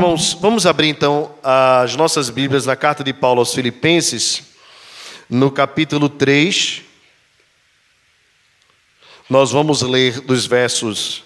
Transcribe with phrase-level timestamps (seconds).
[0.00, 4.44] Irmãos, vamos abrir então as nossas Bíblias na carta de Paulo aos Filipenses,
[5.28, 6.80] no capítulo 3.
[9.28, 11.22] Nós vamos ler dos versos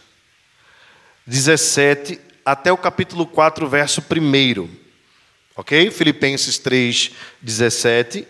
[1.24, 4.68] 17 até o capítulo 4, verso 1.
[5.54, 5.92] Ok?
[5.92, 8.26] Filipenses 3, 17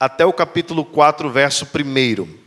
[0.00, 2.38] até o capítulo 4, verso 1.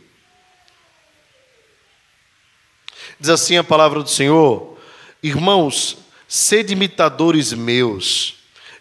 [3.18, 4.78] Diz assim a palavra do Senhor:
[5.22, 6.03] Irmãos,
[6.34, 8.34] sede imitadores meus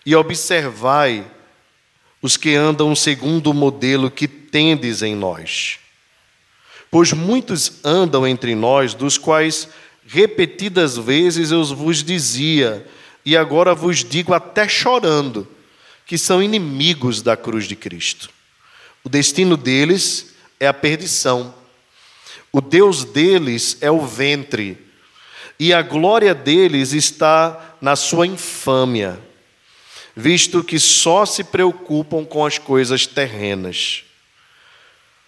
[0.04, 1.24] e observai
[2.20, 5.78] os que andam segundo o modelo que tendes em nós.
[6.90, 9.70] Pois muitos andam entre nós, dos quais
[10.08, 12.88] repetidas vezes eu vos dizia,
[13.24, 15.48] e agora vos digo até chorando,
[16.08, 18.32] que são inimigos da cruz de Cristo.
[19.04, 21.54] O destino deles é a perdição.
[22.52, 24.92] O Deus deles é o ventre
[25.60, 29.20] e a glória deles está na sua infâmia,
[30.16, 34.04] visto que só se preocupam com as coisas terrenas.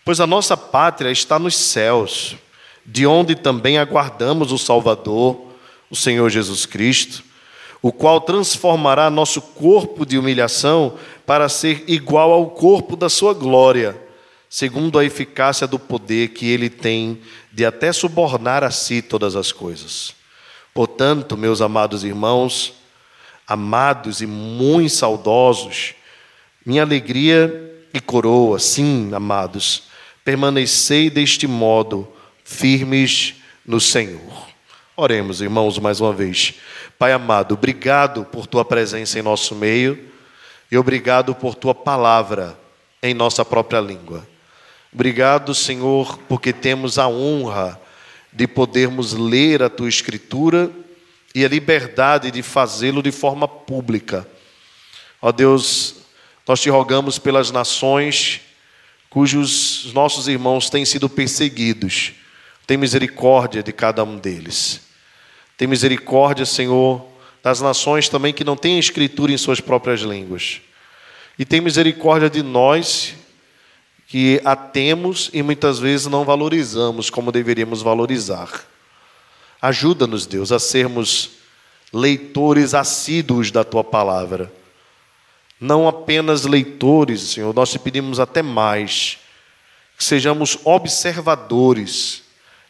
[0.04, 2.36] Pois a nossa pátria está nos céus,
[2.86, 5.42] de onde também aguardamos o Salvador,
[5.90, 7.24] o Senhor Jesus Cristo,
[7.82, 13.96] o qual transformará nosso corpo de humilhação para ser igual ao corpo da sua glória,
[14.50, 17.22] segundo a eficácia do poder que ele tem
[17.52, 20.15] de até subornar a si todas as coisas.
[20.76, 22.74] Portanto, meus amados irmãos,
[23.48, 25.94] amados e muito saudosos,
[26.66, 29.84] minha alegria e coroa, sim, amados,
[30.26, 32.06] permanecei deste modo,
[32.44, 34.50] firmes no Senhor.
[34.98, 36.56] Oremos, irmãos, mais uma vez.
[37.00, 40.12] Pai amado, obrigado por tua presença em nosso meio
[40.70, 42.60] e obrigado por tua palavra
[43.02, 44.28] em nossa própria língua.
[44.94, 47.80] Obrigado, Senhor, porque temos a honra
[48.36, 50.70] de podermos ler a tua escritura
[51.34, 54.28] e a liberdade de fazê-lo de forma pública.
[55.22, 55.96] Ó Deus,
[56.46, 58.42] nós te rogamos pelas nações
[59.10, 62.12] cujos nossos irmãos têm sido perseguidos.
[62.68, 64.82] Tem misericórdia de cada um deles.
[65.58, 67.06] Tem misericórdia, Senhor,
[67.42, 70.60] das nações também que não têm escritura em suas próprias línguas.
[71.40, 73.16] E tem misericórdia de nós
[74.08, 78.50] que a temos e muitas vezes não valorizamos como deveríamos valorizar.
[79.62, 81.32] Ajuda-nos, Deus, a sermos
[81.92, 84.52] leitores assíduos da tua palavra.
[85.60, 89.18] Não apenas leitores, Senhor, nós te pedimos até mais,
[89.98, 92.24] que sejamos observadores,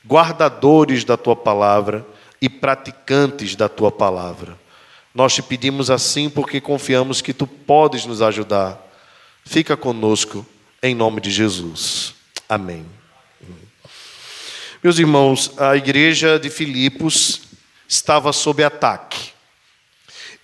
[0.06, 2.06] guardadores da tua palavra
[2.40, 4.58] e praticantes da tua palavra.
[5.14, 8.80] Nós te pedimos assim porque confiamos que tu podes nos ajudar.
[9.44, 10.46] Fica conosco
[10.82, 12.14] em nome de Jesus.
[12.48, 12.86] Amém.
[14.84, 17.42] Meus irmãos, a igreja de Filipos
[17.88, 19.32] estava sob ataque.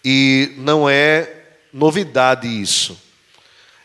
[0.04, 1.32] E não é
[1.72, 3.00] novidade isso.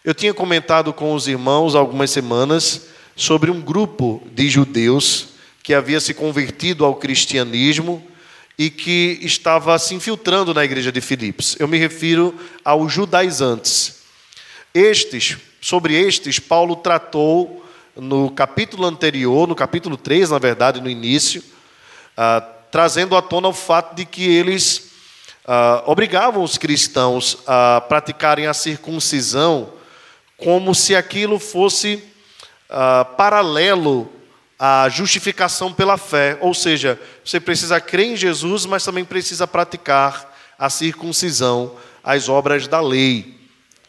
[0.03, 5.29] Eu tinha comentado com os irmãos algumas semanas sobre um grupo de judeus
[5.63, 8.07] que havia se convertido ao cristianismo
[8.59, 11.57] e que estava se infiltrando na igreja de Filipos.
[11.59, 12.35] Eu me refiro
[12.65, 13.97] aos judaizantes.
[14.73, 17.67] Estes Sobre estes, Paulo tratou
[17.97, 21.43] no capítulo anterior, no capítulo 3, na verdade, no início,
[22.17, 22.41] ah,
[22.71, 24.93] trazendo à tona o fato de que eles
[25.45, 29.73] ah, obrigavam os cristãos a praticarem a circuncisão
[30.37, 32.01] como se aquilo fosse
[32.71, 34.09] ah, paralelo
[34.57, 36.39] à justificação pela fé.
[36.43, 42.69] Ou seja, você precisa crer em Jesus, mas também precisa praticar a circuncisão, as obras
[42.69, 43.36] da lei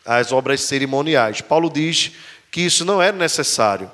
[0.07, 1.41] as obras cerimoniais.
[1.41, 2.13] Paulo diz
[2.49, 3.91] que isso não é necessário.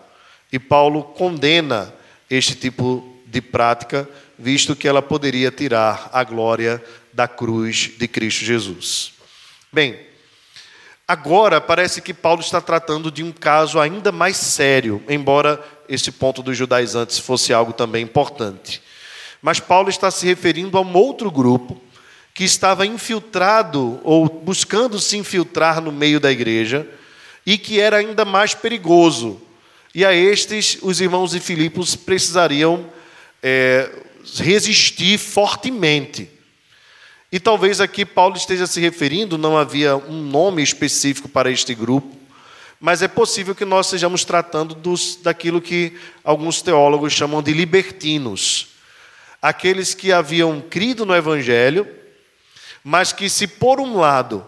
[0.52, 1.92] E Paulo condena
[2.30, 4.08] este tipo de prática,
[4.38, 6.82] visto que ela poderia tirar a glória
[7.12, 9.14] da cruz de Cristo Jesus.
[9.72, 10.00] Bem,
[11.08, 16.44] agora parece que Paulo está tratando de um caso ainda mais sério, embora esse ponto
[16.44, 18.82] dos judaizantes fosse algo também importante.
[19.42, 21.82] Mas Paulo está se referindo a um outro grupo
[22.34, 26.88] que estava infiltrado ou buscando se infiltrar no meio da igreja
[27.46, 29.40] e que era ainda mais perigoso.
[29.94, 32.90] E a estes, os irmãos de Filipos precisariam
[33.42, 33.90] é,
[34.38, 36.30] resistir fortemente.
[37.32, 42.18] E talvez aqui Paulo esteja se referindo, não havia um nome específico para este grupo,
[42.80, 45.94] mas é possível que nós estejamos tratando dos, daquilo que
[46.24, 48.70] alguns teólogos chamam de libertinos.
[49.42, 51.88] Aqueles que haviam crido no Evangelho,
[52.84, 54.46] mas que se por um lado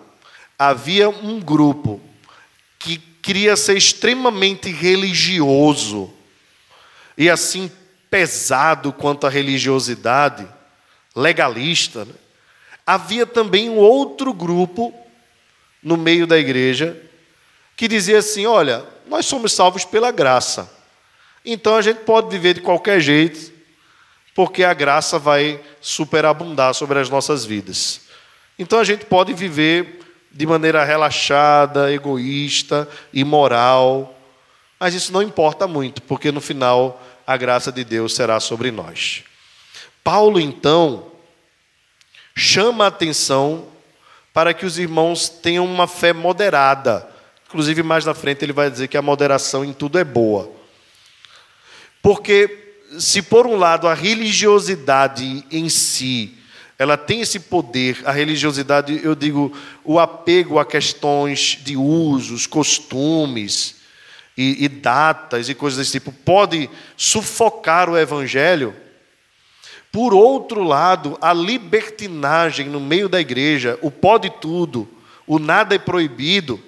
[0.57, 2.01] havia um grupo
[2.77, 6.13] que queria ser extremamente religioso
[7.17, 7.71] e assim
[8.09, 10.47] pesado quanto à religiosidade,
[11.15, 12.13] legalista, né?
[12.85, 14.93] havia também um outro grupo
[15.81, 17.01] no meio da igreja
[17.75, 20.71] que dizia assim: olha, nós somos salvos pela graça.
[21.43, 23.53] Então a gente pode viver de qualquer jeito,
[24.33, 28.01] porque a graça vai superabundar sobre as nossas vidas.
[28.57, 29.99] Então a gente pode viver
[30.31, 34.19] de maneira relaxada, egoísta, imoral,
[34.79, 39.23] mas isso não importa muito, porque no final a graça de Deus será sobre nós.
[40.03, 41.11] Paulo, então,
[42.35, 43.67] chama a atenção
[44.33, 47.09] para que os irmãos tenham uma fé moderada.
[47.47, 50.51] Inclusive, mais na frente, ele vai dizer que a moderação em tudo é boa.
[52.01, 56.37] Porque, se por um lado a religiosidade em si
[56.77, 63.77] ela tem esse poder, a religiosidade, eu digo, o apego a questões de usos, costumes
[64.37, 68.75] e, e datas e coisas desse tipo, pode sufocar o evangelho.
[69.89, 74.85] Por outro lado, a libertinagem no meio da igreja, o pode tudo,
[75.25, 76.61] o nada é proibido,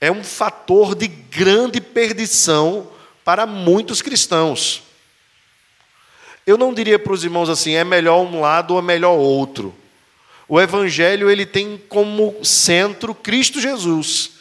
[0.00, 2.88] é um fator de grande perdição
[3.22, 4.89] para muitos cristãos.
[6.50, 9.72] Eu não diria para os irmãos assim, é melhor um lado ou é melhor outro.
[10.48, 14.32] O evangelho ele tem como centro Cristo Jesus.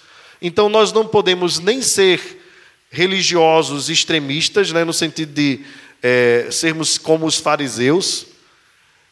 [0.41, 2.41] Então nós não podemos nem ser
[2.89, 5.63] religiosos extremistas, né, no sentido de
[6.01, 8.25] é, sermos como os fariseus,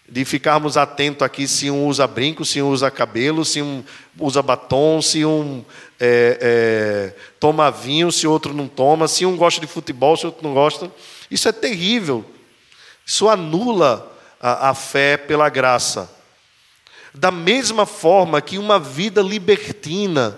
[0.09, 3.83] de ficarmos atentos aqui se um usa brinco, se um usa cabelo, se um
[4.19, 5.63] usa batom, se um
[5.99, 10.41] é, é, toma vinho, se outro não toma, se um gosta de futebol, se outro
[10.41, 10.91] não gosta.
[11.29, 12.25] Isso é terrível.
[13.07, 16.13] Isso anula a, a fé pela graça.
[17.13, 20.37] Da mesma forma que uma vida libertina,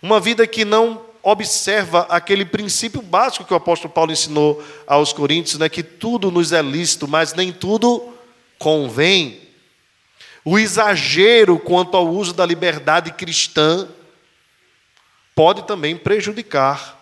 [0.00, 5.58] uma vida que não observa aquele princípio básico que o apóstolo Paulo ensinou aos coríntios,
[5.58, 8.14] né, que tudo nos é lícito, mas nem tudo
[8.58, 9.38] convém.
[10.42, 13.86] O exagero quanto ao uso da liberdade cristã
[15.34, 16.98] pode também prejudicar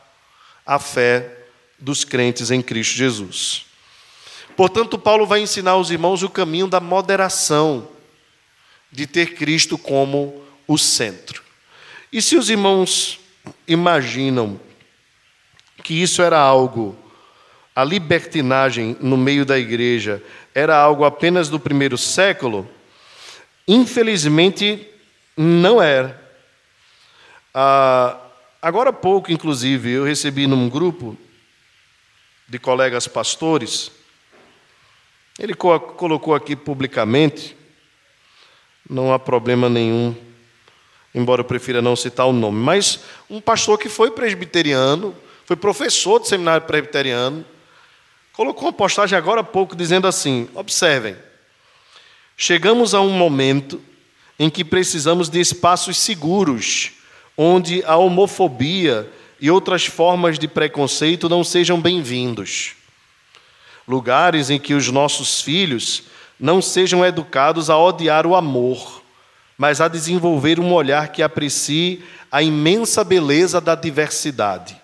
[0.66, 1.44] a fé
[1.78, 3.67] dos crentes em Cristo Jesus.
[4.58, 7.86] Portanto, Paulo vai ensinar aos irmãos o caminho da moderação,
[8.90, 11.44] de ter Cristo como o centro.
[12.12, 13.20] E se os irmãos
[13.68, 14.60] imaginam
[15.84, 16.98] que isso era algo,
[17.72, 20.20] a libertinagem no meio da igreja
[20.52, 22.68] era algo apenas do primeiro século,
[23.68, 24.88] infelizmente
[25.36, 26.20] não era.
[27.54, 28.18] Ah,
[28.60, 31.16] agora há pouco, inclusive, eu recebi num grupo
[32.48, 33.96] de colegas pastores
[35.38, 37.56] ele colocou aqui publicamente,
[38.90, 40.16] não há problema nenhum,
[41.14, 43.00] embora eu prefira não citar o nome, mas
[43.30, 45.14] um pastor que foi presbiteriano,
[45.44, 47.44] foi professor de seminário presbiteriano,
[48.32, 51.16] colocou uma postagem agora há pouco dizendo assim: observem,
[52.36, 53.80] chegamos a um momento
[54.38, 56.92] em que precisamos de espaços seguros,
[57.36, 59.08] onde a homofobia
[59.40, 62.77] e outras formas de preconceito não sejam bem-vindos
[63.88, 66.02] lugares em que os nossos filhos
[66.38, 69.02] não sejam educados a odiar o amor,
[69.56, 74.76] mas a desenvolver um olhar que aprecie a imensa beleza da diversidade.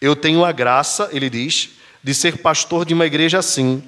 [0.00, 1.70] Eu tenho a graça, ele diz,
[2.04, 3.82] de ser pastor de uma igreja assim,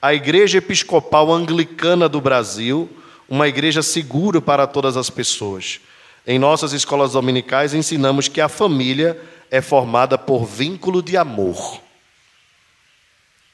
[0.00, 2.88] a Igreja Episcopal Anglicana do Brasil,
[3.28, 5.80] uma igreja segura para todas as pessoas.
[6.26, 11.80] Em nossas escolas dominicais ensinamos que a família é formada por vínculo de amor.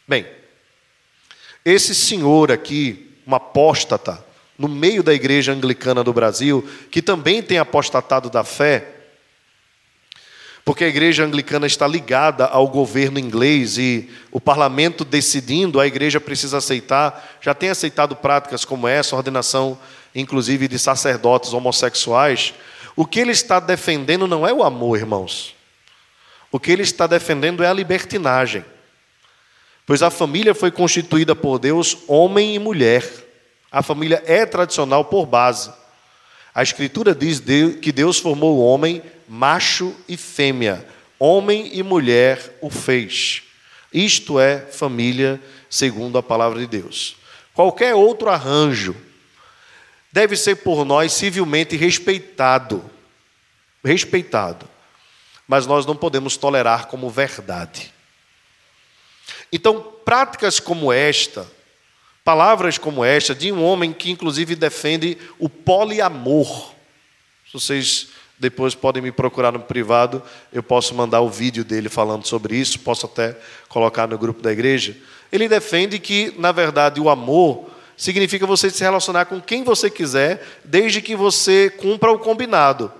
[0.07, 0.27] Bem,
[1.65, 4.25] esse senhor aqui, um apóstata,
[4.59, 8.91] no meio da igreja anglicana do Brasil, que também tem apostatado da fé,
[10.65, 16.21] porque a igreja anglicana está ligada ao governo inglês e o parlamento decidindo, a igreja
[16.21, 19.79] precisa aceitar, já tem aceitado práticas como essa, ordenação
[20.15, 22.55] inclusive de sacerdotes homossexuais.
[22.97, 25.55] O que ele está defendendo não é o amor, irmãos.
[26.51, 28.65] O que ele está defendendo é a libertinagem.
[29.87, 33.05] Pois a família foi constituída por Deus, homem e mulher.
[33.71, 35.71] A família é tradicional por base.
[36.55, 37.43] A Escritura diz
[37.83, 40.87] que Deus formou o homem macho e fêmea,
[41.19, 43.43] homem e mulher o fez.
[43.93, 47.17] Isto é família segundo a palavra de Deus.
[47.53, 48.97] Qualquer outro arranjo
[50.13, 52.85] deve ser por nós civilmente respeitado.
[53.85, 54.69] Respeitado.
[55.47, 57.94] Mas nós não podemos tolerar como verdade.
[59.55, 61.47] Então, práticas como esta,
[62.25, 66.73] palavras como esta, de um homem que inclusive defende o poliamor.
[67.47, 70.21] Se vocês depois podem me procurar no privado,
[70.53, 74.51] eu posso mandar o vídeo dele falando sobre isso, posso até colocar no grupo da
[74.51, 74.97] igreja.
[75.31, 80.45] Ele defende que, na verdade, o amor significa você se relacionar com quem você quiser,
[80.65, 82.93] desde que você cumpra o combinado.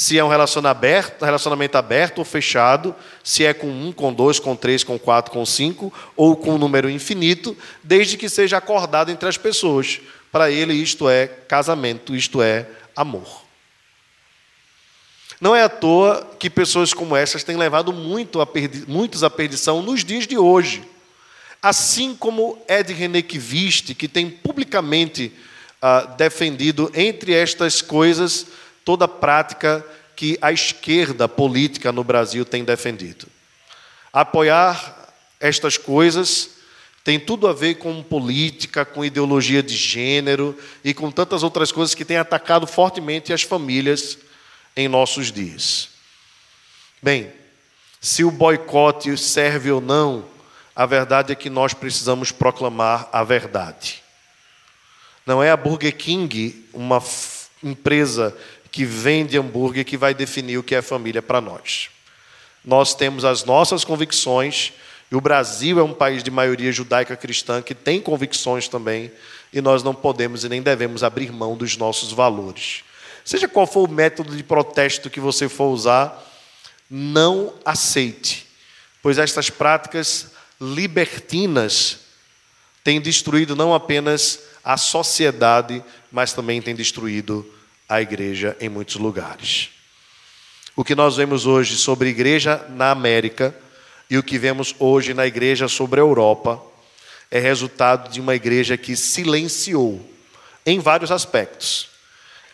[0.00, 4.84] Se é um relacionamento aberto ou fechado, se é com um, com dois, com três,
[4.84, 9.36] com quatro, com cinco, ou com um número infinito, desde que seja acordado entre as
[9.36, 10.00] pessoas.
[10.30, 13.42] Para ele, isto é casamento, isto é amor.
[15.40, 18.46] Não é à toa que pessoas como essas têm levado muito a
[18.86, 20.80] muitos à perdição nos dias de hoje.
[21.60, 25.32] Assim como Ed Renequiviste, que tem publicamente
[25.82, 28.46] ah, defendido, entre estas coisas,
[28.88, 29.84] toda a prática
[30.16, 33.26] que a esquerda política no Brasil tem defendido.
[34.10, 36.52] Apoiar estas coisas
[37.04, 41.94] tem tudo a ver com política, com ideologia de gênero e com tantas outras coisas
[41.94, 44.16] que têm atacado fortemente as famílias
[44.74, 45.90] em nossos dias.
[47.02, 47.30] Bem,
[48.00, 50.24] se o boicote serve ou não,
[50.74, 54.02] a verdade é que nós precisamos proclamar a verdade.
[55.26, 57.02] Não é a Burger King, uma
[57.62, 58.36] empresa
[58.70, 61.88] que vende hambúrguer, que vai definir o que é família para nós.
[62.64, 64.72] Nós temos as nossas convicções,
[65.10, 69.10] e o Brasil é um país de maioria judaica cristã que tem convicções também,
[69.52, 72.84] e nós não podemos e nem devemos abrir mão dos nossos valores.
[73.24, 76.24] Seja qual for o método de protesto que você for usar,
[76.90, 78.46] não aceite,
[79.02, 80.28] pois estas práticas
[80.60, 82.00] libertinas
[82.82, 87.46] têm destruído não apenas a sociedade, mas também têm destruído
[87.88, 89.70] a igreja em muitos lugares.
[90.76, 93.54] O que nós vemos hoje sobre igreja na América
[94.08, 96.62] e o que vemos hoje na igreja sobre a Europa
[97.30, 100.04] é resultado de uma igreja que silenciou
[100.64, 101.88] em vários aspectos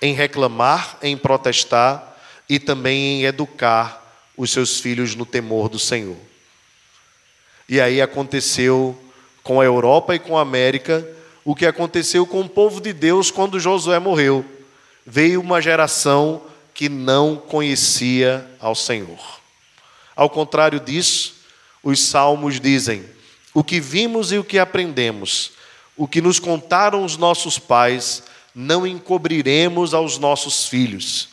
[0.04, 2.14] em reclamar, em protestar
[2.46, 4.02] e também em educar
[4.36, 6.18] os seus filhos no temor do Senhor.
[7.66, 8.98] E aí aconteceu
[9.42, 11.06] com a Europa e com a América
[11.42, 14.44] o que aconteceu com o povo de Deus quando Josué morreu.
[15.06, 16.42] Veio uma geração
[16.72, 19.40] que não conhecia ao Senhor.
[20.16, 21.34] Ao contrário disso,
[21.82, 23.04] os salmos dizem:
[23.52, 25.52] o que vimos e o que aprendemos,
[25.96, 28.22] o que nos contaram os nossos pais,
[28.54, 31.28] não encobriremos aos nossos filhos.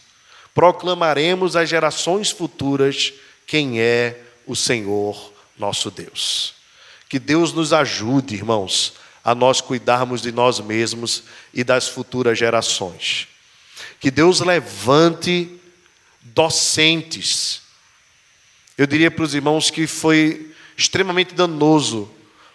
[0.54, 3.13] Proclamaremos às gerações futuras
[3.48, 6.54] quem é o Senhor nosso Deus.
[7.08, 11.24] Que Deus nos ajude, irmãos, a nós cuidarmos de nós mesmos
[11.54, 13.31] e das futuras gerações.
[14.00, 15.60] Que Deus levante
[16.22, 17.62] docentes.
[18.78, 22.10] Eu diria para os irmãos que foi extremamente danoso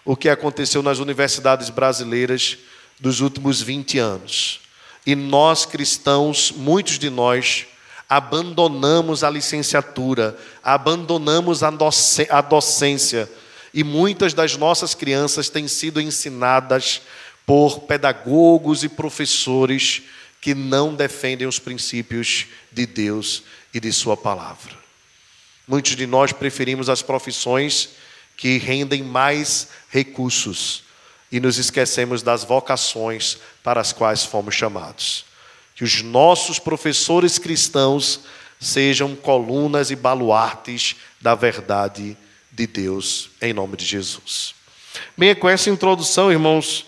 [0.05, 2.59] o que aconteceu nas universidades brasileiras
[2.99, 4.61] dos últimos 20 anos.
[5.05, 7.67] E nós cristãos, muitos de nós,
[8.09, 13.31] abandonamos a licenciatura, abandonamos a, a docência,
[13.75, 17.03] e muitas das nossas crianças têm sido ensinadas
[17.45, 20.03] por pedagogos e professores
[20.47, 23.43] que não defendem os princípios de Deus
[23.75, 24.77] e de Sua palavra.
[25.67, 27.89] Muitos de nós preferimos as profissões
[28.37, 30.85] que rendem mais recursos
[31.33, 35.25] e nos esquecemos das vocações para as quais fomos chamados.
[35.75, 38.21] Que os nossos professores cristãos
[38.61, 42.17] sejam colunas e baluartes da verdade
[42.53, 44.55] de Deus, em nome de Jesus.
[45.17, 46.87] Bem, com essa introdução, irmãos,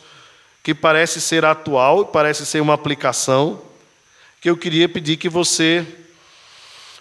[0.69, 3.63] que parece ser atual, parece ser uma aplicação,
[4.39, 5.87] que eu queria pedir que você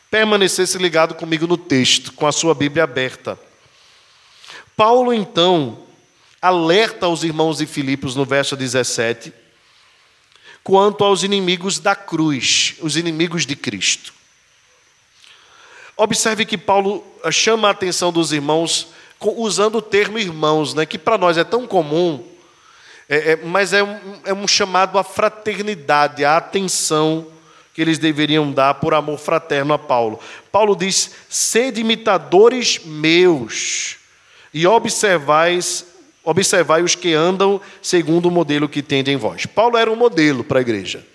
[0.09, 3.37] permanecesse ligado comigo no texto, com a sua Bíblia aberta.
[4.73, 5.79] Paulo, então,
[6.41, 9.33] alerta aos irmãos de Filipos no verso 17,
[10.63, 14.13] quanto aos inimigos da cruz, os inimigos de Cristo.
[15.97, 18.87] Observe que Paulo eh, chama a atenção dos irmãos
[19.19, 22.36] usando o termo irmãos, né, que para nós é tão comum,
[23.09, 27.27] é, é, mas é um, é um chamado à fraternidade, à atenção
[27.73, 30.19] que eles deveriam dar por amor fraterno a Paulo.
[30.51, 33.97] Paulo diz: sede imitadores meus
[34.53, 35.85] e observais
[36.27, 39.45] Observai os que andam segundo o modelo que tende em vós.
[39.45, 41.07] Paulo era um modelo para a igreja.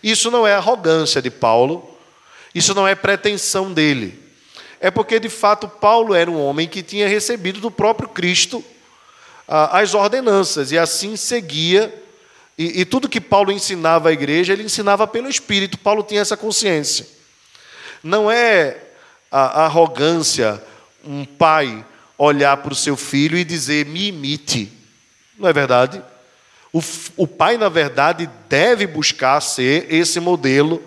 [0.00, 1.98] Isso não é arrogância de Paulo,
[2.54, 4.16] isso não é pretensão dele.
[4.80, 8.64] É porque, de fato, Paulo era um homem que tinha recebido do próprio Cristo
[9.46, 12.02] as ordenanças e assim seguia.
[12.56, 15.78] E, e tudo que Paulo ensinava à igreja, ele ensinava pelo Espírito.
[15.78, 17.06] Paulo tinha essa consciência.
[18.02, 18.78] Não é
[19.30, 20.62] a arrogância
[21.04, 21.84] um pai
[22.16, 24.72] olhar para o seu filho e dizer: me imite.
[25.38, 26.02] Não é verdade?
[26.72, 26.82] O,
[27.16, 30.82] o pai, na verdade, deve buscar ser esse modelo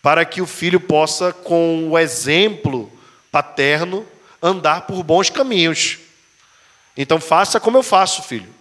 [0.00, 2.92] para que o filho possa, com o exemplo
[3.32, 4.06] paterno,
[4.42, 5.98] andar por bons caminhos.
[6.96, 8.52] Então, faça como eu faço, filho.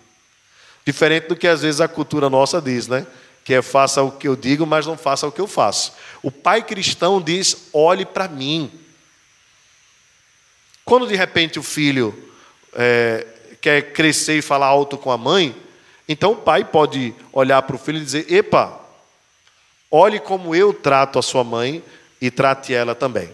[0.85, 3.07] Diferente do que às vezes a cultura nossa diz, né?
[3.43, 5.93] Que é faça o que eu digo, mas não faça o que eu faço.
[6.21, 8.71] O pai cristão diz: olhe para mim.
[10.83, 12.31] Quando de repente o filho
[12.73, 13.25] é,
[13.61, 15.55] quer crescer e falar alto com a mãe,
[16.07, 18.79] então o pai pode olhar para o filho e dizer: Epa,
[19.89, 21.83] olhe como eu trato a sua mãe
[22.21, 23.29] e trate ela também.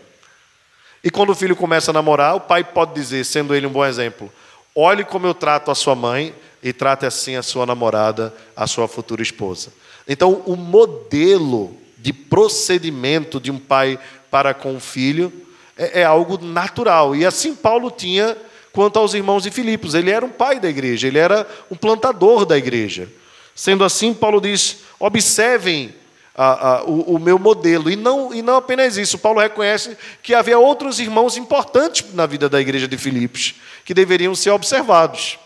[1.04, 3.86] E quando o filho começa a namorar, o pai pode dizer, sendo ele um bom
[3.86, 4.32] exemplo:
[4.76, 8.88] Olhe como eu trato a sua mãe e trate assim a sua namorada, a sua
[8.88, 9.74] futura esposa.
[10.08, 14.00] Então, o modelo de procedimento de um pai
[14.32, 15.32] para com o filho
[15.78, 17.16] é, é algo natural.
[17.16, 18.38] E assim Paulo tinha
[18.72, 19.94] quanto aos irmãos de Filipos.
[19.94, 23.10] Ele era um pai da igreja, ele era um plantador da igreja.
[23.56, 25.94] Sendo assim, Paulo diz: observem
[26.42, 27.92] a, a, o, o, meu modelo.
[27.92, 32.48] E não, e não apenas isso, Paulo reconhece que havia outros irmãos importantes na vida
[32.48, 35.38] da igreja de Filipos, que deveriam ser observados.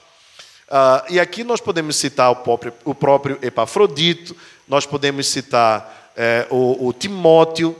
[0.70, 4.36] Uh, e aqui nós podemos citar o próprio, o próprio Epafrodito,
[4.68, 7.76] nós podemos citar é, o, o Timóteo.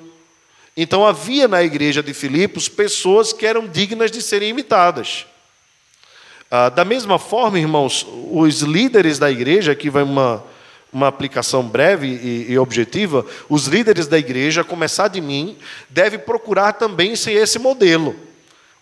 [0.76, 5.28] Então havia na igreja de Filipos pessoas que eram dignas de serem imitadas.
[6.52, 10.44] Uh, da mesma forma, irmãos, os líderes da igreja, aqui vai uma,
[10.94, 15.58] uma aplicação breve e, e objetiva, os líderes da igreja, a começar de mim,
[15.90, 18.16] devem procurar também ser esse modelo.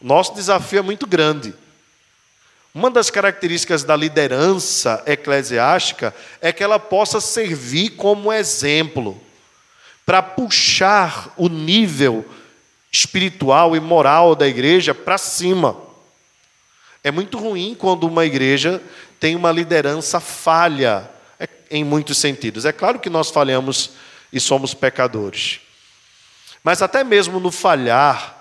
[0.01, 1.53] Nosso desafio é muito grande.
[2.73, 9.19] Uma das características da liderança eclesiástica é que ela possa servir como exemplo
[10.05, 12.25] para puxar o nível
[12.91, 15.77] espiritual e moral da igreja para cima.
[17.03, 18.81] É muito ruim quando uma igreja
[19.19, 21.09] tem uma liderança falha
[21.71, 22.65] em muitos sentidos.
[22.65, 23.91] É claro que nós falhamos
[24.31, 25.61] e somos pecadores.
[26.63, 28.37] Mas até mesmo no falhar,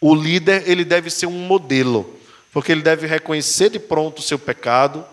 [0.00, 2.16] o líder ele deve ser um modelo
[2.56, 5.04] porque ele deve reconhecer de pronto o seu pecado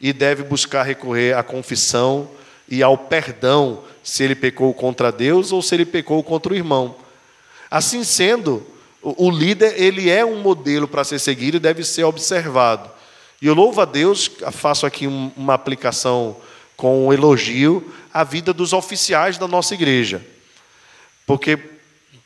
[0.00, 2.30] e deve buscar recorrer à confissão
[2.68, 6.94] e ao perdão se ele pecou contra Deus ou se ele pecou contra o irmão.
[7.68, 8.64] Assim sendo,
[9.02, 12.88] o líder ele é um modelo para ser seguido e deve ser observado.
[13.42, 16.36] E eu louvo a Deus, faço aqui uma aplicação
[16.76, 20.24] com um elogio à vida dos oficiais da nossa igreja.
[21.26, 21.58] Porque,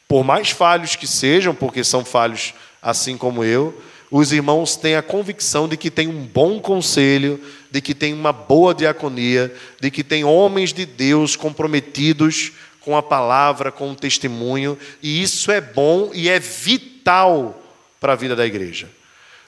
[0.06, 2.52] por mais falhos que sejam, porque são falhos
[2.82, 7.80] assim como eu, os irmãos têm a convicção de que tem um bom conselho, de
[7.80, 13.72] que tem uma boa diaconia, de que tem homens de Deus comprometidos com a palavra,
[13.72, 17.58] com o testemunho, e isso é bom e é vital
[17.98, 18.86] para a vida da igreja.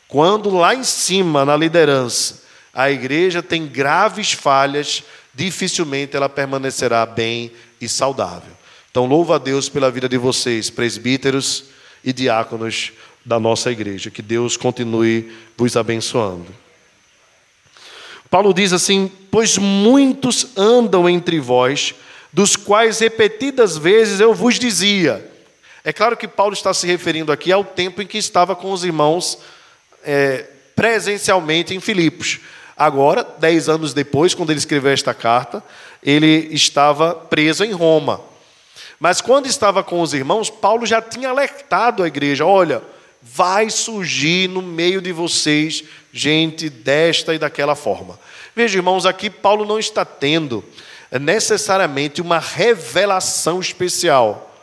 [0.08, 2.42] Quando lá em cima, na liderança,
[2.72, 8.52] a igreja tem graves falhas, dificilmente ela permanecerá bem e saudável.
[8.90, 11.64] Então, louva a Deus pela vida de vocês, presbíteros
[12.02, 12.92] e diáconos
[13.24, 14.10] da nossa igreja.
[14.10, 16.46] Que Deus continue vos abençoando.
[18.30, 21.94] Paulo diz assim: Pois muitos andam entre vós,
[22.32, 25.30] dos quais repetidas vezes eu vos dizia.
[25.84, 28.84] É claro que Paulo está se referindo aqui ao tempo em que estava com os
[28.84, 29.38] irmãos
[30.08, 32.40] é, presencialmente em Filipos.
[32.74, 35.62] Agora, dez anos depois, quando ele escreveu esta carta,
[36.02, 38.22] ele estava preso em Roma.
[38.98, 42.82] Mas quando estava com os irmãos, Paulo já tinha alertado a igreja: olha,
[43.20, 48.18] vai surgir no meio de vocês gente desta e daquela forma.
[48.56, 50.64] Veja, irmãos, aqui Paulo não está tendo
[51.20, 54.54] necessariamente uma revelação especial.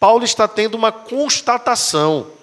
[0.00, 2.37] Paulo está tendo uma constatação.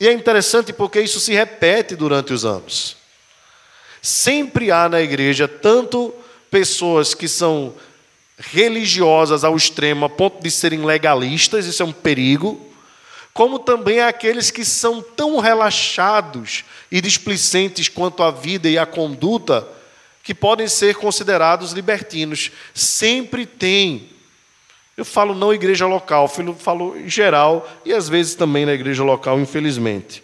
[0.00, 2.96] E é interessante porque isso se repete durante os anos.
[4.00, 6.14] Sempre há na igreja tanto
[6.50, 7.74] pessoas que são
[8.38, 12.64] religiosas ao extremo, a ponto de serem legalistas, isso é um perigo,
[13.34, 19.66] como também aqueles que são tão relaxados e displicentes quanto à vida e à conduta,
[20.22, 22.50] que podem ser considerados libertinos.
[22.74, 24.08] Sempre tem.
[24.98, 29.40] Eu falo não igreja local, falo em geral e às vezes também na igreja local,
[29.40, 30.22] infelizmente.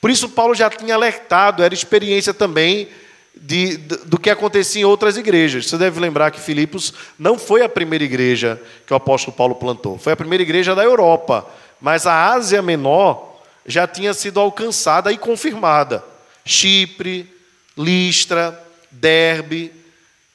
[0.00, 2.88] Por isso, Paulo já tinha alertado, era experiência também
[3.34, 5.66] de, do que acontecia em outras igrejas.
[5.66, 9.98] Você deve lembrar que Filipos não foi a primeira igreja que o apóstolo Paulo plantou,
[9.98, 11.44] foi a primeira igreja da Europa
[11.80, 16.04] mas a Ásia Menor já tinha sido alcançada e confirmada.
[16.44, 17.28] Chipre,
[17.76, 18.58] Listra,
[18.90, 19.72] Derbe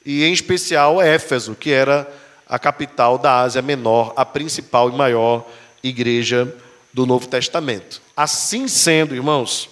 [0.04, 2.08] e, em especial, Éfeso, que era
[2.52, 5.48] a capital da Ásia Menor, a principal e maior
[5.82, 6.54] igreja
[6.92, 8.02] do Novo Testamento.
[8.14, 9.70] Assim sendo, irmãos,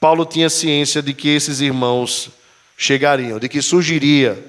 [0.00, 2.30] Paulo tinha ciência de que esses irmãos
[2.76, 4.44] chegariam, de que surgiria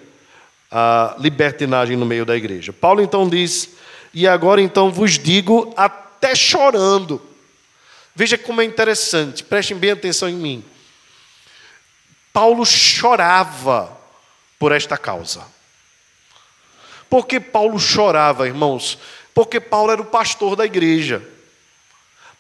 [0.72, 2.74] a libertinagem no meio da igreja.
[2.74, 3.76] Paulo então diz
[4.12, 7.22] e agora então vos digo até chorando.
[8.16, 10.66] Veja como é interessante, prestem bem atenção em mim.
[12.34, 13.96] Paulo chorava
[14.58, 15.46] por esta causa.
[17.12, 18.98] Por que Paulo chorava, irmãos?
[19.34, 21.22] Porque Paulo era o pastor da igreja.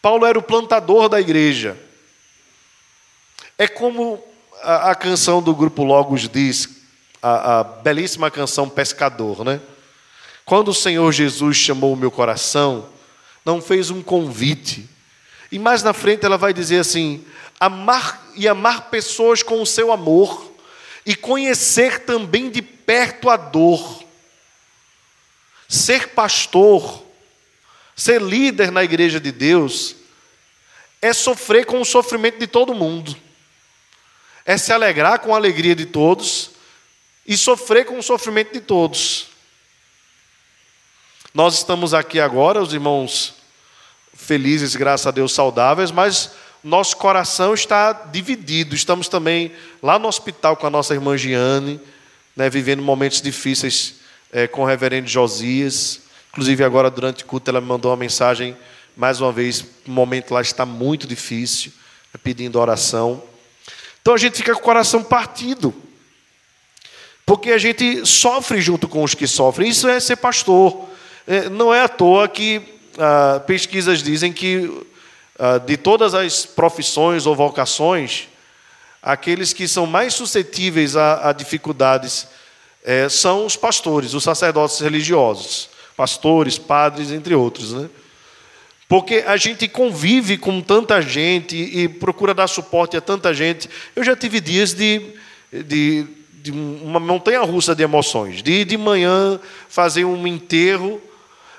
[0.01, 1.77] Paulo era o plantador da igreja.
[3.57, 4.23] É como
[4.63, 6.69] a, a canção do grupo Logos diz,
[7.21, 9.60] a, a belíssima canção Pescador, né?
[10.45, 12.88] Quando o Senhor Jesus chamou o meu coração,
[13.43, 14.88] não fez um convite.
[15.51, 17.25] E mais na frente ela vai dizer assim:
[17.60, 20.49] amar e amar pessoas com o seu amor,
[21.05, 24.10] e conhecer também de perto a dor.
[25.71, 27.01] Ser pastor,
[27.95, 29.95] ser líder na igreja de Deus,
[31.01, 33.15] é sofrer com o sofrimento de todo mundo,
[34.45, 36.51] é se alegrar com a alegria de todos
[37.25, 39.27] e sofrer com o sofrimento de todos.
[41.34, 43.36] Nós estamos aqui agora, os irmãos
[44.13, 46.31] felizes, graças a Deus, saudáveis, mas
[46.62, 48.75] nosso coração está dividido.
[48.75, 51.79] Estamos também lá no hospital com a nossa irmã Giane,
[52.36, 54.00] né, vivendo momentos difíceis
[54.32, 56.02] é, com o reverendo Josias.
[56.32, 58.56] Inclusive, agora, durante o culto, ela me mandou uma mensagem,
[58.96, 61.72] mais uma vez, o momento lá está muito difícil,
[62.13, 63.22] né, pedindo oração.
[64.02, 65.74] Então a gente fica com o coração partido.
[67.26, 69.70] Porque a gente sofre junto com os que sofrem.
[69.70, 70.89] Isso é ser pastor.
[71.28, 72.62] É, não é à toa que
[72.98, 74.86] ah, pesquisas dizem que
[75.38, 78.28] ah, de todas as profissões ou vocações,
[79.02, 82.28] aqueles que são mais suscetíveis a, a dificuldades
[82.84, 87.89] é, são os pastores, os sacerdotes religiosos, pastores, padres, entre outros, né?
[88.88, 93.70] Porque a gente convive com tanta gente e procura dar suporte a tanta gente.
[93.96, 95.02] Eu já tive dias de,
[95.50, 98.44] de, de uma montanha russa de emoções.
[98.44, 99.39] De de manhã
[99.70, 101.02] fazer um enterro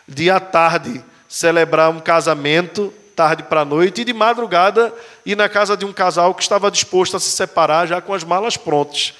[0.07, 4.93] de à tarde celebrar um casamento, tarde para noite, e de madrugada
[5.25, 8.25] ir na casa de um casal que estava disposto a se separar já com as
[8.25, 9.15] malas prontas.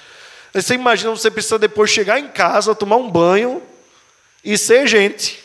[0.53, 3.61] Você imagina, você precisa depois chegar em casa, tomar um banho
[4.43, 5.43] e ser gente.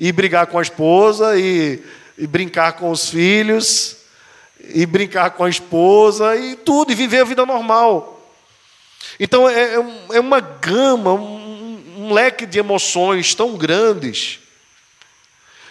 [0.00, 1.82] E brigar com a esposa, e,
[2.16, 3.96] e brincar com os filhos,
[4.60, 8.32] e brincar com a esposa, e tudo, e viver a vida normal.
[9.18, 14.40] Então é, é, é uma gama, um, um leque de emoções tão grandes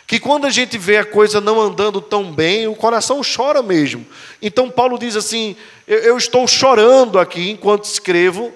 [0.07, 4.07] que quando a gente vê a coisa não andando tão bem, o coração chora mesmo.
[4.41, 8.53] Então Paulo diz assim: eu, eu estou chorando aqui enquanto escrevo,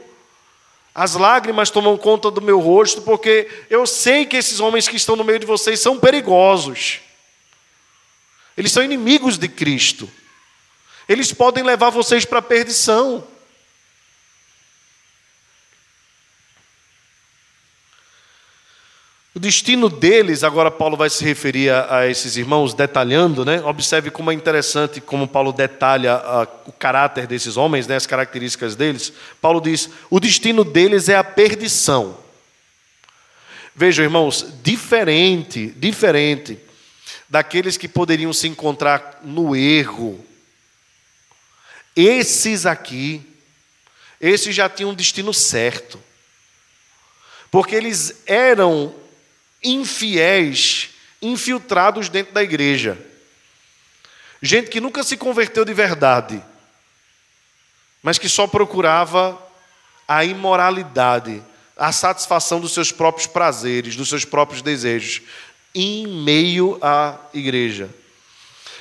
[0.96, 5.18] as lágrimas tomam conta do meu rosto, porque eu sei que esses homens que estão
[5.18, 7.02] no meio de vocês são perigosos.
[8.58, 10.10] Eles são inimigos de Cristo.
[11.08, 13.28] Eles podem levar vocês para a perdição.
[19.42, 23.60] Destino deles, agora Paulo vai se referir a, a esses irmãos, detalhando, né?
[23.64, 27.96] Observe como é interessante como Paulo detalha a, o caráter desses homens, né?
[27.96, 29.12] as características deles.
[29.42, 32.18] Paulo diz: o destino deles é a perdição.
[33.76, 36.60] Vejam, irmãos, diferente, diferente
[37.28, 40.24] daqueles que poderiam se encontrar no erro.
[41.96, 43.24] Esses aqui,
[44.20, 46.00] esses já tinham um destino certo.
[47.50, 49.01] Porque eles eram
[49.64, 50.90] infiéis
[51.22, 52.98] infiltrados dentro da igreja.
[54.42, 56.42] Gente que nunca se converteu de verdade,
[58.02, 59.40] mas que só procurava
[60.08, 61.42] a imoralidade,
[61.78, 65.22] a satisfação dos seus próprios prazeres, dos seus próprios desejos,
[65.74, 67.90] em meio à igreja.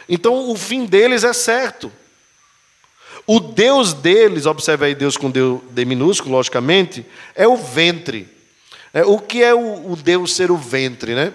[0.09, 1.93] Então o fim deles é certo.
[3.27, 8.27] O Deus deles, observe aí Deus com D minúsculo, logicamente, é o ventre.
[8.93, 11.33] É, o que é o, o Deus ser o ventre, né?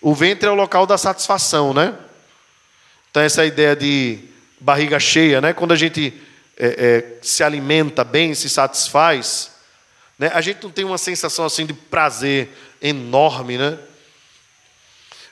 [0.00, 1.94] O ventre é o local da satisfação, né?
[3.10, 4.18] Então, essa ideia de
[4.60, 5.52] barriga cheia, né?
[5.52, 6.12] Quando a gente
[6.56, 9.50] é, é, se alimenta bem, se satisfaz,
[10.18, 10.30] né?
[10.34, 12.50] a gente não tem uma sensação assim de prazer
[12.80, 13.78] enorme, né?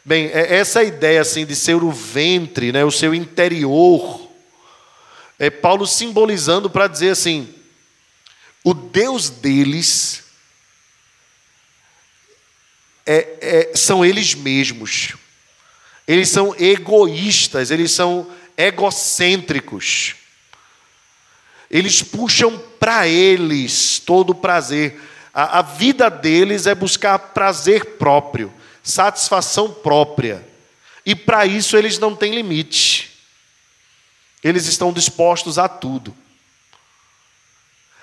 [0.04, 2.84] Bem, é essa ideia assim de ser o ventre, né?
[2.84, 4.28] O seu interior,
[5.38, 7.54] é Paulo simbolizando para dizer assim:
[8.64, 10.29] o Deus deles
[13.06, 15.14] é, é, são eles mesmos.
[16.06, 20.16] Eles são egoístas, eles são egocêntricos.
[21.70, 25.00] Eles puxam para eles todo o prazer.
[25.32, 30.44] A, a vida deles é buscar prazer próprio, satisfação própria.
[31.06, 33.10] E para isso eles não têm limite.
[34.42, 36.14] Eles estão dispostos a tudo.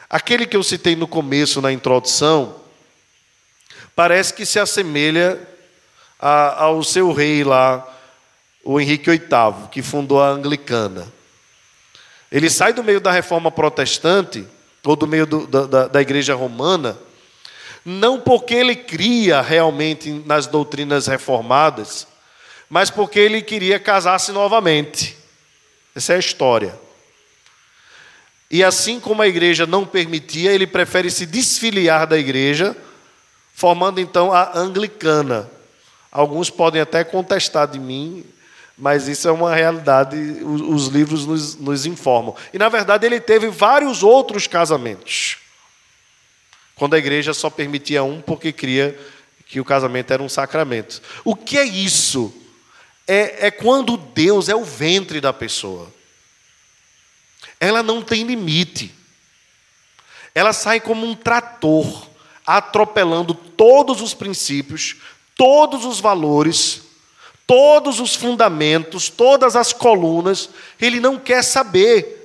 [0.09, 2.55] Aquele que eu citei no começo, na introdução,
[3.97, 5.39] parece que se assemelha
[6.19, 7.83] a, ao seu rei lá,
[8.63, 11.11] o Henrique VIII, que fundou a anglicana.
[12.31, 14.45] Ele sai do meio da reforma protestante,
[14.85, 16.95] ou do meio do, da, da igreja romana,
[17.83, 22.05] não porque ele cria realmente nas doutrinas reformadas,
[22.69, 25.17] mas porque ele queria casar-se novamente.
[25.95, 26.79] Essa é a história.
[28.51, 32.77] E assim como a igreja não permitia, ele prefere se desfiliar da igreja,
[33.57, 35.49] formando então a anglicana.
[36.11, 38.23] Alguns podem até contestar de mim,
[38.77, 42.35] mas isso é uma realidade, os livros nos, nos informam.
[42.53, 45.37] E na verdade ele teve vários outros casamentos
[46.75, 48.95] quando a igreja só permitia um porque cria
[49.47, 51.01] que o casamento era um sacramento.
[51.25, 52.31] O que é isso?
[53.07, 55.91] É, é quando Deus é o ventre da pessoa.
[57.59, 58.93] Ela não tem limite.
[60.35, 62.06] Ela sai como um trator,
[62.47, 64.95] atropelando todos os princípios,
[65.35, 66.83] todos os valores,
[67.45, 70.49] todos os fundamentos, todas as colunas.
[70.79, 72.15] Ele não quer saber.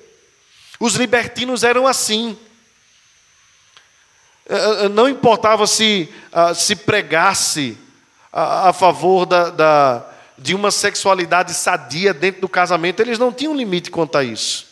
[0.79, 2.39] Os libertinos eram assim.
[4.49, 7.77] Eh, eh, não importava se, ah, se pregasse
[8.33, 10.07] a, a favor da, da,
[10.39, 14.67] de uma sexualidade sadia dentro do casamento, eles não tinham limite quanto a isso.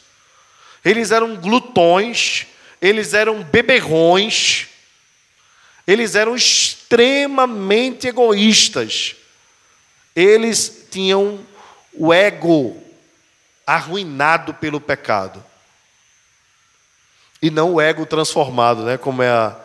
[0.84, 2.46] Eles eram glutões,
[2.80, 4.69] eles eram beberrões,
[5.90, 9.16] eles eram extremamente egoístas.
[10.14, 11.44] Eles tinham
[11.92, 12.80] o ego
[13.66, 15.44] arruinado pelo pecado
[17.42, 19.58] e não o ego transformado, né, como é a,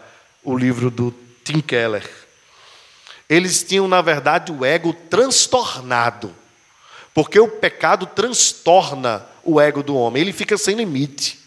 [0.43, 2.09] o livro do Tim Keller.
[3.29, 6.35] Eles tinham, na verdade, o ego transtornado,
[7.13, 11.39] porque o pecado transtorna o ego do homem, ele fica sem limite.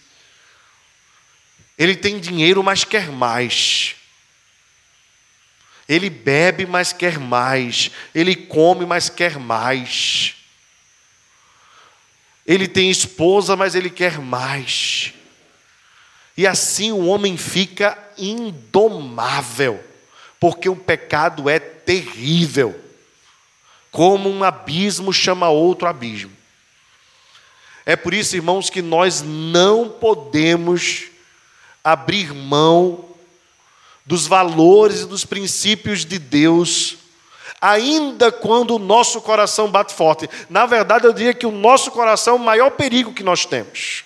[1.77, 3.98] Ele tem dinheiro, mas quer mais.
[5.89, 7.91] Ele bebe, mas quer mais.
[8.15, 10.35] Ele come, mas quer mais.
[12.47, 15.15] Ele tem esposa, mas ele quer mais.
[16.37, 19.83] E assim o homem fica indomável,
[20.39, 22.79] porque o pecado é terrível.
[23.91, 26.33] Como um abismo chama outro abismo.
[27.85, 31.07] É por isso, irmãos, que nós não podemos
[31.83, 33.08] abrir mão
[34.09, 36.97] dos valores e dos princípios de Deus,
[37.61, 40.31] ainda quando o nosso coração bate forte.
[40.49, 44.05] Na verdade, eu diria que o nosso coração é o maior perigo que nós temos.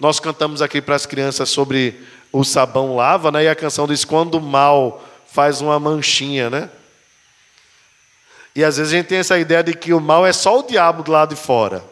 [0.00, 2.02] Nós cantamos aqui para as crianças sobre
[2.32, 3.44] o sabão lava, né?
[3.44, 5.00] E a canção diz quando o mal
[5.30, 6.70] faz uma manchinha, né?
[8.52, 10.64] E às vezes a gente tem essa ideia de que o mal é só o
[10.64, 11.84] diabo do lado de fora.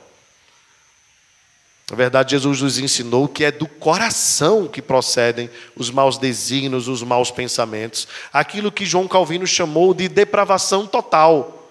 [1.89, 7.03] Na verdade, Jesus nos ensinou que é do coração que procedem os maus desígnios, os
[7.03, 11.71] maus pensamentos, aquilo que João Calvino chamou de depravação total.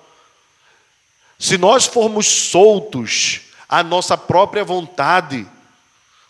[1.38, 5.46] Se nós formos soltos à nossa própria vontade,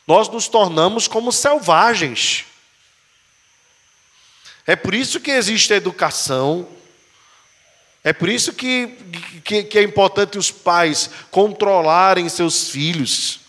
[0.07, 2.45] nós nos tornamos como selvagens.
[4.65, 6.67] É por isso que existe a educação,
[8.03, 8.87] é por isso que,
[9.43, 13.44] que, que, é importante os pais controlarem seus filhos.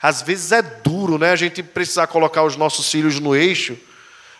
[0.00, 1.30] Às vezes é duro, né?
[1.30, 3.76] A gente precisar colocar os nossos filhos no eixo.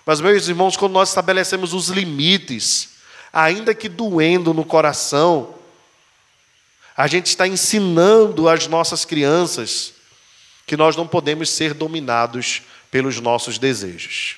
[0.06, 2.90] Mas, meus irmãos, quando nós estabelecemos os limites,
[3.32, 5.54] ainda que doendo no coração,
[6.96, 9.94] a gente está ensinando as nossas crianças
[10.66, 14.36] que nós não podemos ser dominados pelos nossos desejos.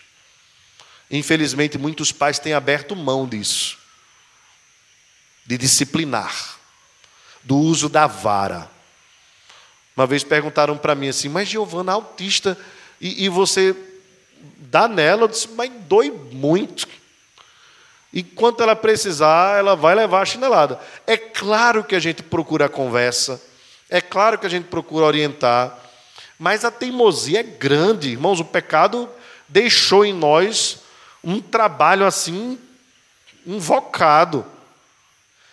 [1.10, 3.78] Infelizmente, muitos pais têm aberto mão disso,
[5.44, 6.58] de disciplinar,
[7.42, 8.70] do uso da vara.
[10.00, 12.56] Uma vez perguntaram para mim assim, mas Giovana, autista,
[12.98, 13.76] e, e você
[14.56, 15.24] dá nela?
[15.24, 16.88] Eu disse, mas dói muito.
[18.10, 20.80] E quanto ela precisar, ela vai levar a chinelada.
[21.06, 23.42] É claro que a gente procura a conversa,
[23.90, 25.78] é claro que a gente procura orientar,
[26.38, 28.40] mas a teimosia é grande, irmãos.
[28.40, 29.06] O pecado
[29.46, 30.78] deixou em nós
[31.22, 32.58] um trabalho assim
[33.46, 34.46] invocado.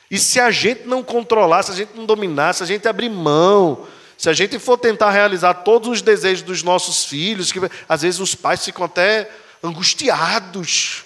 [0.10, 3.10] E se a gente não controlar, se a gente não dominar, se a gente abrir
[3.10, 3.86] mão,
[4.18, 8.20] se a gente for tentar realizar todos os desejos dos nossos filhos, que às vezes
[8.20, 9.30] os pais ficam até
[9.64, 11.04] angustiados.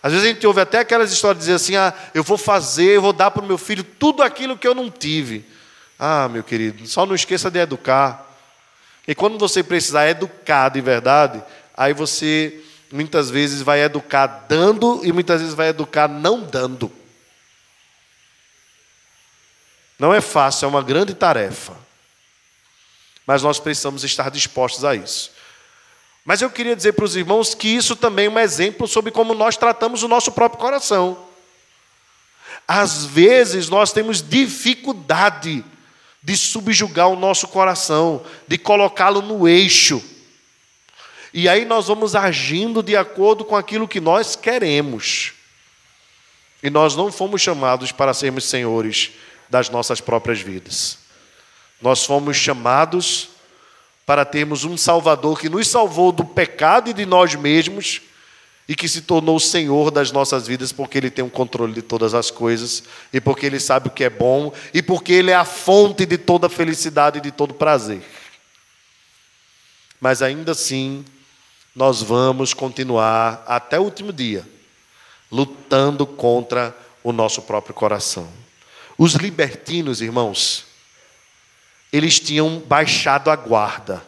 [0.00, 2.96] Às vezes a gente ouve até aquelas histórias de dizer assim: ah, eu vou fazer,
[2.96, 5.44] eu vou dar para o meu filho tudo aquilo que eu não tive.
[5.98, 8.28] Ah, meu querido, só não esqueça de educar.
[9.06, 11.42] E quando você precisar educar de verdade,
[11.76, 12.60] aí você
[12.92, 16.90] muitas vezes vai educar dando e muitas vezes vai educar não dando.
[20.02, 21.76] Não é fácil, é uma grande tarefa.
[23.24, 25.30] Mas nós precisamos estar dispostos a isso.
[26.24, 29.32] Mas eu queria dizer para os irmãos que isso também é um exemplo sobre como
[29.32, 31.24] nós tratamos o nosso próprio coração.
[32.66, 35.64] Às vezes nós temos dificuldade
[36.20, 40.02] de subjugar o nosso coração, de colocá-lo no eixo.
[41.32, 45.32] E aí nós vamos agindo de acordo com aquilo que nós queremos.
[46.60, 49.12] E nós não fomos chamados para sermos senhores
[49.52, 50.96] das nossas próprias vidas.
[51.78, 53.28] Nós fomos chamados
[54.06, 58.00] para termos um Salvador que nos salvou do pecado e de nós mesmos
[58.66, 61.82] e que se tornou o Senhor das nossas vidas porque Ele tem o controle de
[61.82, 65.34] todas as coisas e porque Ele sabe o que é bom e porque Ele é
[65.34, 68.02] a fonte de toda felicidade e de todo prazer.
[70.00, 71.04] Mas ainda assim,
[71.76, 74.48] nós vamos continuar até o último dia
[75.30, 78.41] lutando contra o nosso próprio coração.
[78.96, 80.66] Os libertinos, irmãos,
[81.92, 84.06] eles tinham baixado a guarda.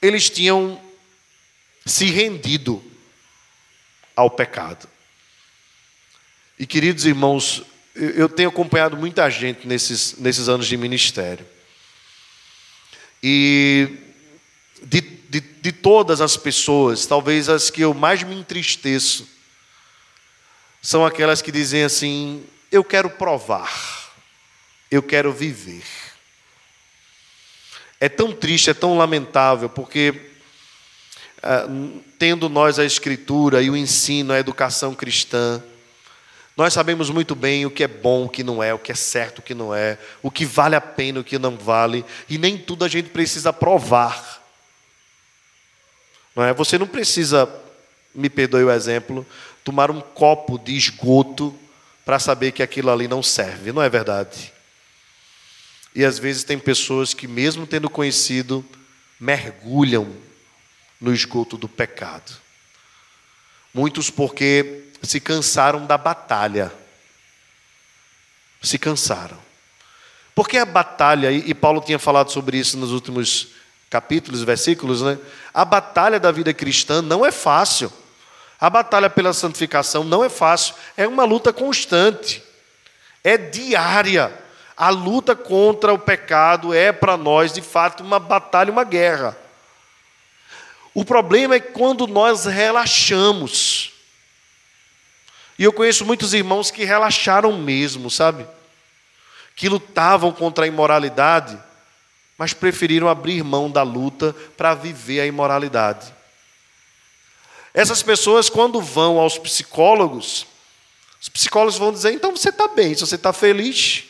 [0.00, 0.80] Eles tinham
[1.86, 2.82] se rendido
[4.14, 4.88] ao pecado.
[6.58, 7.62] E queridos irmãos,
[7.94, 11.46] eu tenho acompanhado muita gente nesses, nesses anos de ministério.
[13.22, 13.98] E
[14.82, 19.28] de, de, de todas as pessoas, talvez as que eu mais me entristeço,
[20.80, 23.70] são aquelas que dizem assim: eu quero provar,
[24.90, 25.84] eu quero viver.
[28.00, 30.32] É tão triste, é tão lamentável, porque
[31.42, 31.66] ah,
[32.18, 35.62] tendo nós a Escritura e o ensino, a educação cristã,
[36.56, 38.94] nós sabemos muito bem o que é bom, o que não é, o que é
[38.94, 42.38] certo, o que não é, o que vale a pena, o que não vale, e
[42.38, 44.42] nem tudo a gente precisa provar.
[46.34, 46.54] Não é?
[46.54, 47.48] Você não precisa,
[48.14, 49.26] me perdoe o exemplo,
[49.62, 51.58] tomar um copo de esgoto
[52.04, 54.52] para saber que aquilo ali não serve, não é verdade?
[55.94, 58.64] E às vezes tem pessoas que, mesmo tendo conhecido,
[59.20, 60.10] mergulham
[61.00, 62.32] no esgoto do pecado.
[63.74, 66.72] Muitos porque se cansaram da batalha.
[68.62, 69.38] Se cansaram.
[70.34, 73.48] Porque a batalha, e Paulo tinha falado sobre isso nos últimos
[73.90, 75.18] capítulos, versículos, né?
[75.52, 77.92] A batalha da vida cristã não é fácil.
[78.62, 82.40] A batalha pela santificação não é fácil, é uma luta constante,
[83.24, 84.32] é diária.
[84.76, 89.36] A luta contra o pecado é para nós, de fato, uma batalha, uma guerra.
[90.94, 93.92] O problema é quando nós relaxamos.
[95.58, 98.46] E eu conheço muitos irmãos que relaxaram mesmo, sabe?
[99.56, 101.58] Que lutavam contra a imoralidade
[102.42, 106.12] mas preferiram abrir mão da luta para viver a imoralidade.
[107.74, 110.46] Essas pessoas, quando vão aos psicólogos,
[111.20, 114.04] os psicólogos vão dizer: então você está bem, se você está feliz,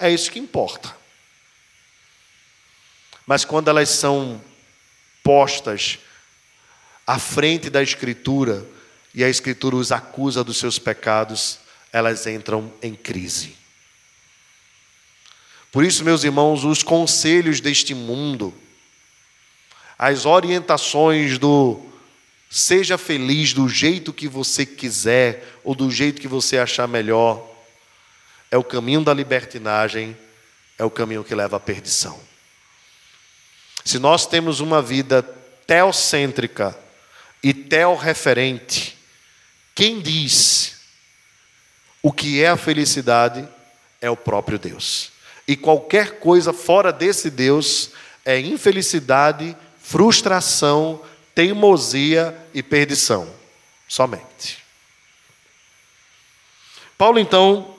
[0.00, 0.96] é isso que importa.
[3.26, 4.42] Mas quando elas são
[5.22, 5.98] postas
[7.06, 8.66] à frente da Escritura,
[9.14, 11.58] e a Escritura os acusa dos seus pecados,
[11.92, 13.56] elas entram em crise.
[15.70, 18.54] Por isso, meus irmãos, os conselhos deste mundo,
[19.98, 21.87] as orientações do
[22.50, 27.46] seja feliz do jeito que você quiser ou do jeito que você achar melhor,
[28.50, 30.16] é o caminho da libertinagem,
[30.78, 32.18] é o caminho que leva à perdição.
[33.84, 35.22] Se nós temos uma vida
[35.66, 36.78] teocêntrica
[37.42, 38.96] e teorreferente,
[39.74, 40.76] quem diz
[42.02, 43.46] o que é a felicidade
[44.00, 45.12] é o próprio Deus.
[45.46, 47.90] E qualquer coisa fora desse Deus
[48.24, 51.02] é infelicidade, frustração,
[51.38, 53.32] teimosia e perdição.
[53.86, 54.58] Somente.
[56.98, 57.76] Paulo então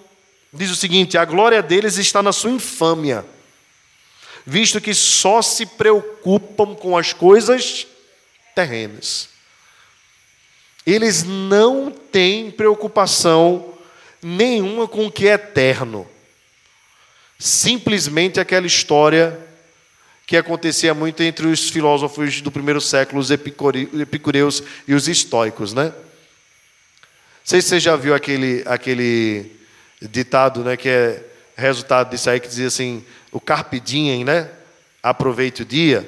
[0.54, 3.26] diz o seguinte: a glória deles está na sua infâmia,
[4.45, 7.86] visto que só se preocupam com as coisas
[8.56, 9.28] terrenas.
[10.86, 13.78] Eles não têm preocupação
[14.22, 16.10] nenhuma com o que é eterno
[17.39, 19.39] simplesmente aquela história
[20.29, 25.86] que acontecia muito entre os filósofos do primeiro século, os epicureus e os estoicos, né?
[25.86, 25.93] Não
[27.43, 29.51] sei se você já viu aquele, aquele
[29.99, 31.25] ditado, né, que é
[31.55, 34.51] resultado disso aí, que dizia assim, o carpe diem, né?
[35.01, 36.07] Aproveite o dia.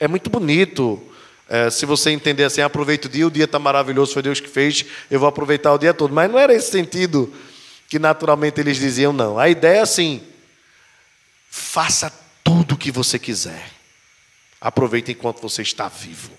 [0.00, 1.00] É muito bonito,
[1.48, 4.48] é, se você entender assim, aproveite o dia, o dia está maravilhoso, foi Deus que
[4.48, 6.12] fez, eu vou aproveitar o dia todo.
[6.12, 7.32] Mas não era esse sentido
[7.88, 9.38] que naturalmente eles diziam não.
[9.38, 10.20] A ideia é assim:
[11.48, 13.70] faça tudo o que você quiser.
[14.60, 16.36] Aproveite enquanto você está vivo.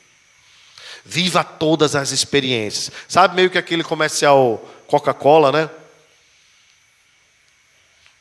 [1.06, 2.92] Viva todas as experiências.
[3.08, 5.70] Sabe meio que aquele comercial Coca-Cola, né?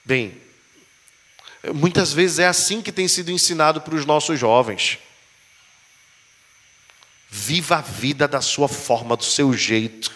[0.05, 0.41] Bem,
[1.75, 4.99] muitas vezes é assim que tem sido ensinado para os nossos jovens.
[7.29, 10.11] Viva a vida da sua forma, do seu jeito.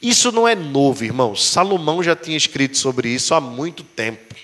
[0.00, 1.44] Isso não é novo, irmãos.
[1.44, 4.34] Salomão já tinha escrito sobre isso há muito tempo.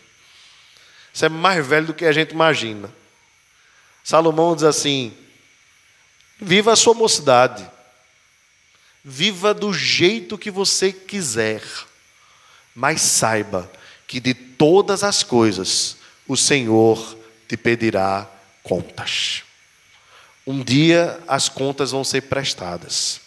[1.12, 2.90] Isso é mais velho do que a gente imagina.
[4.04, 5.12] Salomão diz assim:
[6.40, 7.68] viva a sua mocidade,
[9.04, 11.62] viva do jeito que você quiser,
[12.74, 13.70] mas saiba
[14.06, 15.96] que de todas as coisas
[16.26, 17.16] o Senhor
[17.48, 18.28] te pedirá
[18.62, 19.42] contas.
[20.46, 23.20] Um dia as contas vão ser prestadas.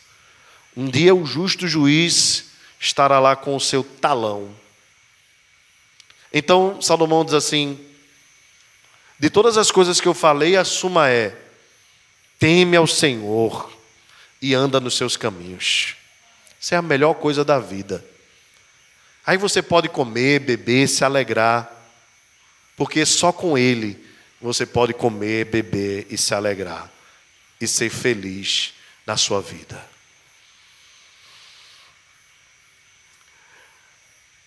[0.75, 2.45] Um dia o justo juiz
[2.79, 4.53] estará lá com o seu talão.
[6.33, 7.79] Então Salomão diz assim:
[9.19, 11.37] de todas as coisas que eu falei, a suma é:
[12.39, 13.71] teme ao Senhor
[14.41, 15.95] e anda nos seus caminhos.
[16.59, 18.03] Isso é a melhor coisa da vida.
[19.25, 21.71] Aí você pode comer, beber, se alegrar,
[22.75, 24.03] porque só com Ele
[24.41, 26.91] você pode comer, beber e se alegrar
[27.61, 28.73] e ser feliz
[29.05, 29.81] na sua vida.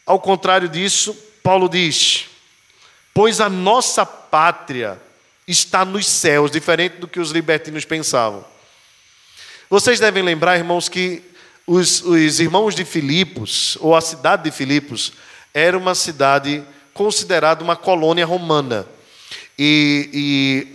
[0.04, 1.16] Ao contrário disso,
[1.46, 2.24] Paulo diz:
[3.14, 5.00] Pois a nossa pátria
[5.46, 8.44] está nos céus, diferente do que os libertinos pensavam.
[9.70, 11.22] Vocês devem lembrar, irmãos, que
[11.64, 15.12] os, os irmãos de Filipos, ou a cidade de Filipos,
[15.54, 18.84] era uma cidade considerada uma colônia romana.
[19.56, 20.10] E,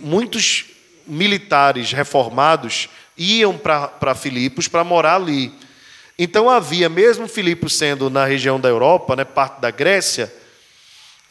[0.00, 0.64] muitos
[1.06, 5.52] militares reformados iam para Filipos para morar ali.
[6.18, 10.32] Então havia, mesmo Filipos sendo na região da Europa, né, parte da Grécia,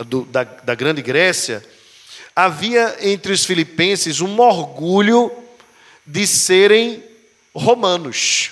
[0.03, 1.63] do, da, da grande Grécia,
[2.35, 5.31] havia entre os filipenses um orgulho
[6.05, 7.03] de serem
[7.53, 8.51] romanos.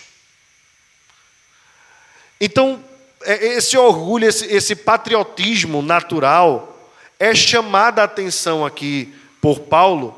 [2.39, 2.83] Então,
[3.23, 10.15] é, esse orgulho, esse, esse patriotismo natural, é chamada a atenção aqui por Paulo,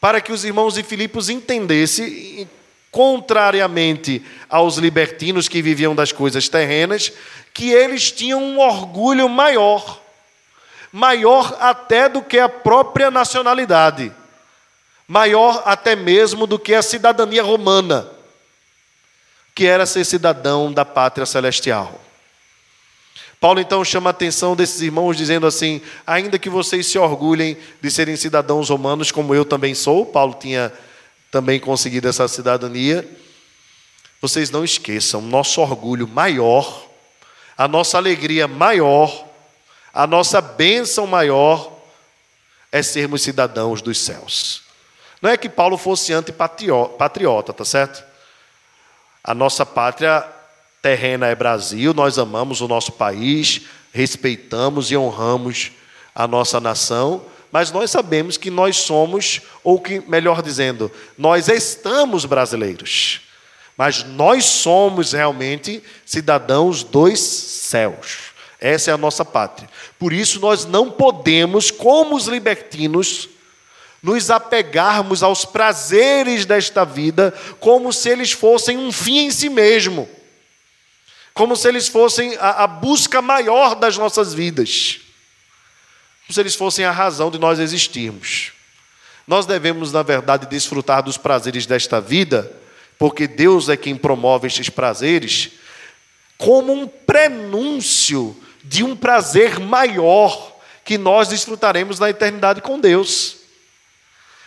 [0.00, 2.48] para que os irmãos de Filipos entendessem,
[2.90, 7.12] contrariamente aos libertinos que viviam das coisas terrenas,
[7.54, 9.99] que eles tinham um orgulho maior,
[10.92, 14.12] maior até do que a própria nacionalidade,
[15.06, 18.08] maior até mesmo do que a cidadania romana,
[19.54, 22.00] que era ser cidadão da pátria celestial.
[23.40, 27.90] Paulo então chama a atenção desses irmãos, dizendo assim: ainda que vocês se orgulhem de
[27.90, 30.70] serem cidadãos romanos, como eu também sou, Paulo tinha
[31.30, 33.08] também conseguido essa cidadania,
[34.20, 36.86] vocês não esqueçam, nosso orgulho maior,
[37.56, 39.29] a nossa alegria maior,
[39.92, 41.72] a nossa bênção maior
[42.70, 44.62] é sermos cidadãos dos céus.
[45.20, 48.02] Não é que Paulo fosse antipatriota, tá certo?
[49.22, 50.26] A nossa pátria
[50.80, 53.62] terrena é Brasil, nós amamos o nosso país,
[53.92, 55.72] respeitamos e honramos
[56.14, 62.24] a nossa nação, mas nós sabemos que nós somos, ou que, melhor dizendo, nós estamos
[62.24, 63.22] brasileiros,
[63.76, 68.29] mas nós somos realmente cidadãos dos céus.
[68.60, 69.68] Essa é a nossa pátria.
[69.98, 73.28] Por isso nós não podemos, como os libertinos,
[74.02, 80.08] nos apegarmos aos prazeres desta vida como se eles fossem um fim em si mesmo
[81.40, 85.00] como se eles fossem a, a busca maior das nossas vidas,
[86.26, 88.52] como se eles fossem a razão de nós existirmos.
[89.26, 92.52] Nós devemos, na verdade, desfrutar dos prazeres desta vida,
[92.98, 95.52] porque Deus é quem promove estes prazeres,
[96.36, 103.36] como um prenúncio de um prazer maior que nós desfrutaremos na eternidade com Deus.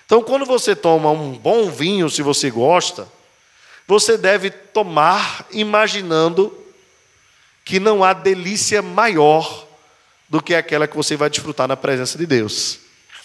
[0.05, 3.07] Então, quando você toma um bom vinho, se você gosta,
[3.87, 6.55] você deve tomar imaginando
[7.65, 9.67] que não há delícia maior
[10.27, 12.79] do que aquela que você vai desfrutar na presença de Deus.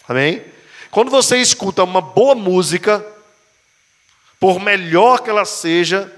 [0.08, 0.44] Amém?
[0.90, 3.04] Quando você escuta uma boa música,
[4.40, 6.12] por melhor que ela seja,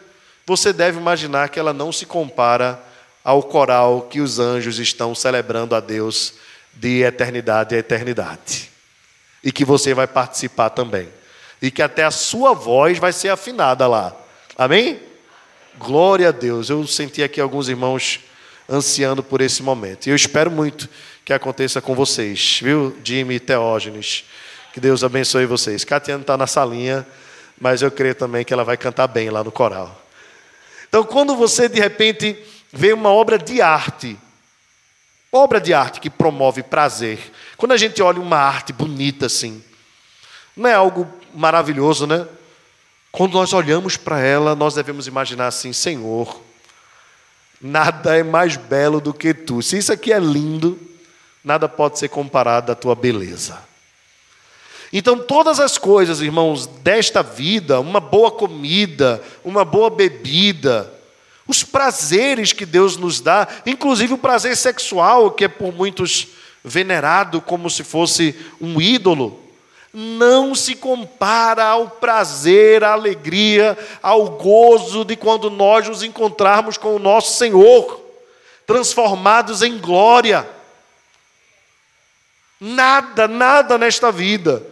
[0.47, 2.83] você deve imaginar que ela não se compara
[3.25, 6.35] ao coral que os anjos estão celebrando a Deus
[6.75, 8.71] de eternidade a eternidade.
[9.43, 11.09] E que você vai participar também.
[11.61, 14.15] E que até a sua voz vai ser afinada lá.
[14.57, 15.01] Amém?
[15.79, 16.71] Glória a Deus.
[16.71, 18.21] Eu senti aqui alguns irmãos
[18.69, 20.07] ansiando por esse momento.
[20.07, 20.89] E eu espero muito
[21.25, 24.25] que aconteça com vocês, viu, Jimmy e Teógenes.
[24.73, 25.85] Que Deus abençoe vocês.
[25.85, 27.07] Catiana está na salinha,
[27.61, 30.01] mas eu creio também que ela vai cantar bem lá no coral.
[30.89, 32.37] Então, quando você de repente
[32.73, 34.19] vê uma obra de arte,
[35.33, 37.19] obra de arte que promove prazer,
[37.57, 39.63] quando a gente olha uma arte bonita assim,
[40.57, 42.27] não é algo maravilhoso, né?
[43.13, 46.41] Quando nós olhamos para ela, nós devemos imaginar assim: Senhor,
[47.61, 49.63] nada é mais belo do que tu.
[49.63, 50.79] Se isso aqui é lindo,
[51.43, 53.59] nada pode ser comparado à tua beleza.
[54.93, 60.93] Então, todas as coisas, irmãos, desta vida, uma boa comida, uma boa bebida,
[61.51, 66.29] os prazeres que Deus nos dá, inclusive o prazer sexual, que é por muitos
[66.63, 69.41] venerado como se fosse um ídolo,
[69.93, 76.95] não se compara ao prazer, à alegria, ao gozo de quando nós nos encontrarmos com
[76.95, 78.01] o nosso Senhor,
[78.65, 80.49] transformados em glória.
[82.61, 84.63] Nada, nada nesta vida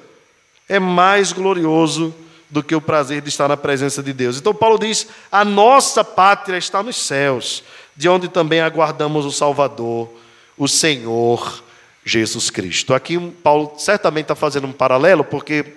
[0.69, 2.15] é mais glorioso
[2.51, 4.39] do que o prazer de estar na presença de Deus.
[4.39, 7.63] Então, Paulo diz: a nossa pátria está nos céus,
[7.97, 10.11] de onde também aguardamos o Salvador,
[10.57, 11.63] o Senhor
[12.05, 12.95] Jesus Cristo.
[12.95, 15.75] Aqui, Paulo certamente está fazendo um paralelo, porque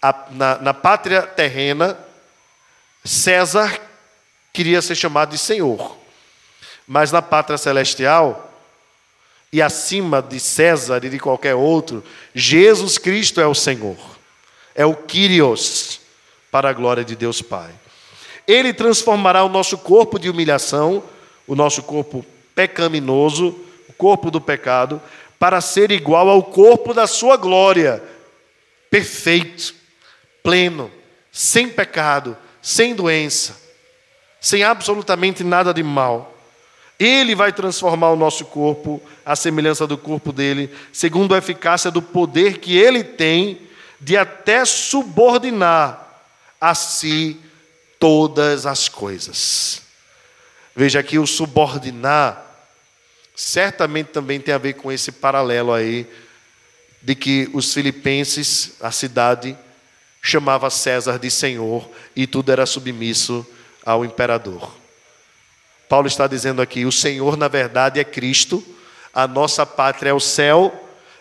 [0.00, 1.98] a, na, na pátria terrena,
[3.04, 3.78] César
[4.52, 5.96] queria ser chamado de Senhor,
[6.86, 8.50] mas na pátria celestial,
[9.52, 12.02] e acima de César e de qualquer outro,
[12.34, 13.96] Jesus Cristo é o Senhor,
[14.74, 16.00] é o Kyrios,
[16.50, 17.70] para a glória de Deus Pai.
[18.46, 21.02] Ele transformará o nosso corpo de humilhação,
[21.46, 23.56] o nosso corpo pecaminoso,
[23.88, 25.00] o corpo do pecado,
[25.38, 28.02] para ser igual ao corpo da sua glória,
[28.90, 29.74] perfeito,
[30.42, 30.90] pleno,
[31.30, 33.60] sem pecado, sem doença,
[34.40, 36.36] sem absolutamente nada de mal.
[36.98, 42.02] Ele vai transformar o nosso corpo à semelhança do corpo dele, segundo a eficácia do
[42.02, 43.71] poder que ele tem
[44.02, 46.22] de até subordinar
[46.60, 47.40] a si
[47.98, 49.82] todas as coisas.
[50.74, 52.50] Veja aqui o subordinar
[53.34, 56.06] certamente também tem a ver com esse paralelo aí
[57.00, 59.56] de que os filipenses, a cidade
[60.20, 63.46] chamava César de Senhor e tudo era submisso
[63.84, 64.72] ao imperador.
[65.88, 68.64] Paulo está dizendo aqui: o Senhor, na verdade, é Cristo,
[69.12, 70.72] a nossa pátria é o céu,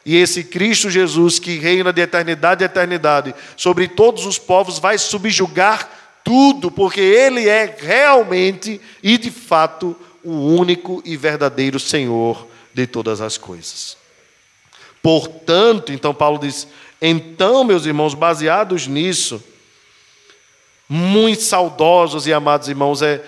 [0.06, 4.98] e esse Cristo Jesus, que reina de eternidade a eternidade sobre todos os povos, vai
[4.98, 5.90] subjugar
[6.24, 13.22] tudo, porque Ele é realmente e de fato o único e verdadeiro Senhor de todas
[13.22, 13.98] as coisas.
[15.02, 16.68] Portanto, então Paulo diz:
[17.02, 19.44] então, meus irmãos, baseados nisso,
[20.88, 23.24] muito saudosos e amados irmãos, é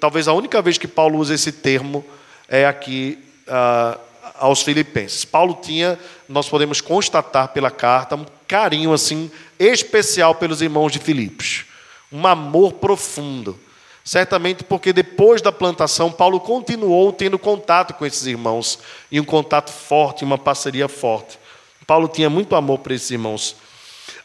[0.00, 2.04] talvez a única vez que Paulo usa esse termo
[2.48, 3.98] é aqui uh,
[4.38, 5.24] aos Filipenses.
[5.24, 11.64] Paulo tinha, nós podemos constatar pela carta, um carinho assim especial pelos irmãos de Filipos,
[12.12, 13.58] um amor profundo.
[14.04, 18.78] Certamente porque depois da plantação, Paulo continuou tendo contato com esses irmãos,
[19.10, 21.38] e um contato forte, uma parceria forte.
[21.86, 23.56] Paulo tinha muito amor por esses irmãos,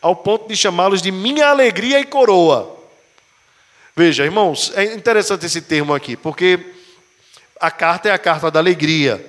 [0.02, 2.78] ao ponto de chamá-los de minha alegria e coroa.
[3.96, 6.74] Veja, irmãos, é interessante esse termo aqui, porque
[7.60, 9.29] a carta é a carta da alegria.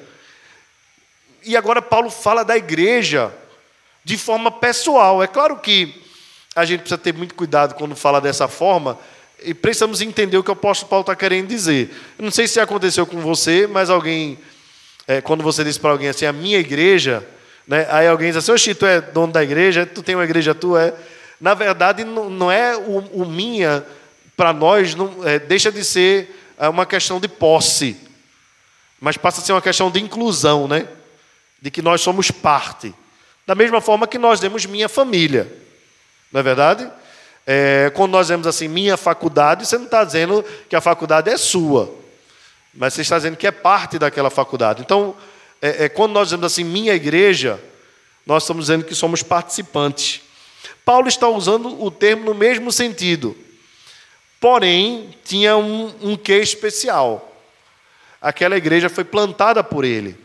[1.44, 3.32] E agora Paulo fala da igreja
[4.04, 5.22] de forma pessoal.
[5.22, 6.02] É claro que
[6.54, 8.98] a gente precisa ter muito cuidado quando fala dessa forma
[9.42, 11.94] e precisamos entender o que o apóstolo Paulo está querendo dizer.
[12.18, 14.38] Não sei se aconteceu com você, mas alguém,
[15.06, 17.26] é, quando você diz para alguém assim, a minha igreja,
[17.66, 20.54] né, aí alguém diz assim, oxi, tu é dono da igreja, tu tem uma igreja
[20.54, 20.94] tua, é.
[21.40, 23.84] Na verdade, não, não é o, o minha
[24.36, 27.96] para nós não, é, deixa de ser é, uma questão de posse,
[29.00, 30.86] mas passa a ser uma questão de inclusão, né?
[31.60, 32.94] De que nós somos parte.
[33.46, 35.50] Da mesma forma que nós demos minha família,
[36.32, 36.90] não é verdade?
[37.46, 41.36] É, quando nós vemos assim, minha faculdade, você não está dizendo que a faculdade é
[41.36, 41.92] sua,
[42.72, 44.82] mas você está dizendo que é parte daquela faculdade.
[44.82, 45.16] Então,
[45.60, 47.60] é, é, quando nós dizemos assim, minha igreja,
[48.24, 50.20] nós estamos dizendo que somos participantes.
[50.84, 53.36] Paulo está usando o termo no mesmo sentido.
[54.38, 57.36] Porém, tinha um, um quê especial.
[58.20, 60.16] Aquela igreja foi plantada por ele.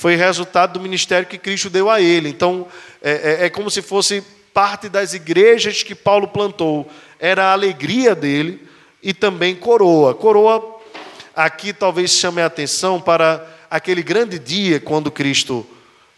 [0.00, 2.30] Foi resultado do ministério que Cristo deu a ele.
[2.30, 2.66] Então,
[3.02, 4.24] é, é, é como se fosse
[4.54, 6.90] parte das igrejas que Paulo plantou.
[7.18, 8.66] Era a alegria dele
[9.02, 10.14] e também coroa.
[10.14, 10.80] Coroa,
[11.36, 15.66] aqui talvez chame a atenção para aquele grande dia quando Cristo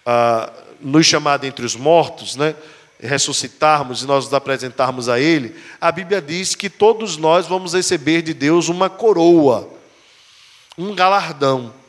[0.06, 2.54] ah, nos chamado entre os mortos, né?
[3.00, 8.22] ressuscitarmos e nós nos apresentarmos a Ele, a Bíblia diz que todos nós vamos receber
[8.22, 9.68] de Deus uma coroa,
[10.78, 11.81] um galardão.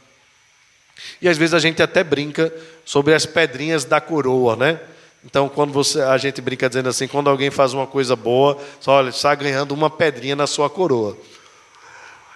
[1.22, 2.54] E às vezes a gente até brinca
[2.86, 4.80] sobre as pedrinhas da coroa, né?
[5.26, 8.94] Então, quando você, a gente brinca dizendo assim, quando alguém faz uma coisa boa, só
[8.94, 11.18] olha, está ganhando uma pedrinha na sua coroa.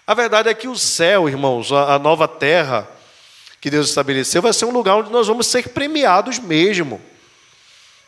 [0.05, 2.87] A verdade é que o céu, irmãos, a nova terra
[3.59, 7.01] que Deus estabeleceu, vai ser um lugar onde nós vamos ser premiados mesmo.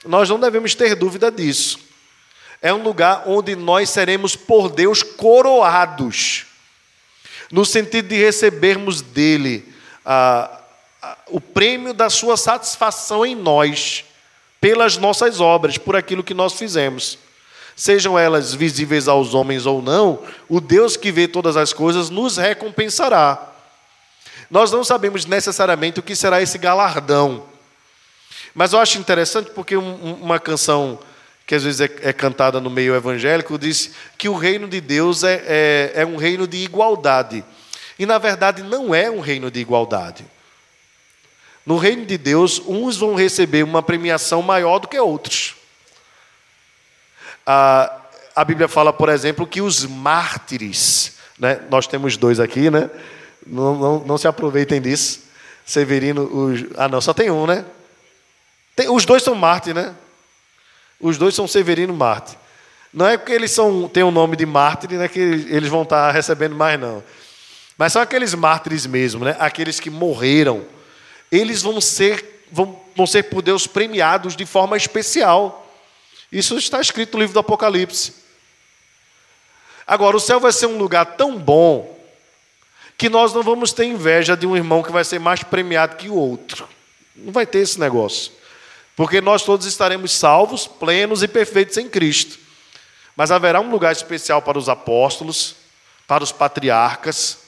[0.06, 1.78] Nós não devemos ter dúvida disso.
[2.62, 6.46] É um lugar onde nós seremos por Deus coroados,
[7.52, 9.74] no sentido de recebermos dele
[10.12, 10.60] ah,
[11.04, 14.04] ah, o prêmio da sua satisfação em nós,
[14.60, 17.20] pelas nossas obras, por aquilo que nós fizemos.
[17.76, 22.38] sejam elas visíveis aos homens ou não, o Deus que vê todas as coisas nos
[22.38, 23.54] recompensará.
[24.50, 27.46] Nós não sabemos necessariamente o que será esse galardão.
[28.56, 30.98] Mas eu acho interessante porque uma canção
[31.46, 35.24] que às vezes é, é cantada no meio evangélico diz que o reino de Deus
[35.24, 37.46] é, é, é um reino de igualdade.
[38.00, 40.26] E na verdade não é um reino de igualdade.
[41.66, 45.56] No reino de Deus, uns vão receber uma premiação maior do que outros.
[47.46, 48.02] A,
[48.36, 51.60] a Bíblia fala, por exemplo, que os mártires, né?
[51.70, 52.90] nós temos dois aqui, né?
[53.46, 55.28] Não, não, não se aproveitem disso.
[55.66, 57.66] Severino, os, ah não, só tem um, né?
[58.76, 59.94] Tem, os dois são Marte, né?
[61.00, 62.38] Os dois são Severino e Marte.
[62.94, 66.12] Não é porque eles são, têm o nome de mártir, né, que eles vão estar
[66.12, 67.04] recebendo mais, não.
[67.80, 69.38] Mas são aqueles mártires mesmo, né?
[69.40, 70.66] aqueles que morreram.
[71.32, 75.66] Eles vão ser, vão, vão ser por Deus premiados de forma especial.
[76.30, 78.16] Isso está escrito no livro do Apocalipse.
[79.88, 81.98] Agora, o céu vai ser um lugar tão bom
[82.98, 86.10] que nós não vamos ter inveja de um irmão que vai ser mais premiado que
[86.10, 86.68] o outro.
[87.16, 88.34] Não vai ter esse negócio.
[88.94, 92.40] Porque nós todos estaremos salvos, plenos e perfeitos em Cristo.
[93.16, 95.56] Mas haverá um lugar especial para os apóstolos,
[96.06, 97.48] para os patriarcas,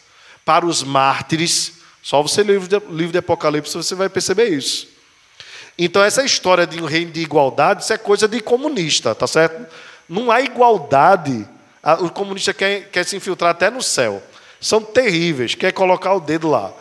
[0.52, 1.76] para os mártires.
[2.04, 4.86] Só você ler o livro de Apocalipse você vai perceber isso.
[5.78, 9.66] Então, essa história de um reino de igualdade, isso é coisa de comunista, tá certo?
[10.10, 11.48] Não há igualdade.
[12.02, 14.22] O comunista quer, quer se infiltrar até no céu
[14.60, 16.74] são terríveis, quer colocar o dedo lá.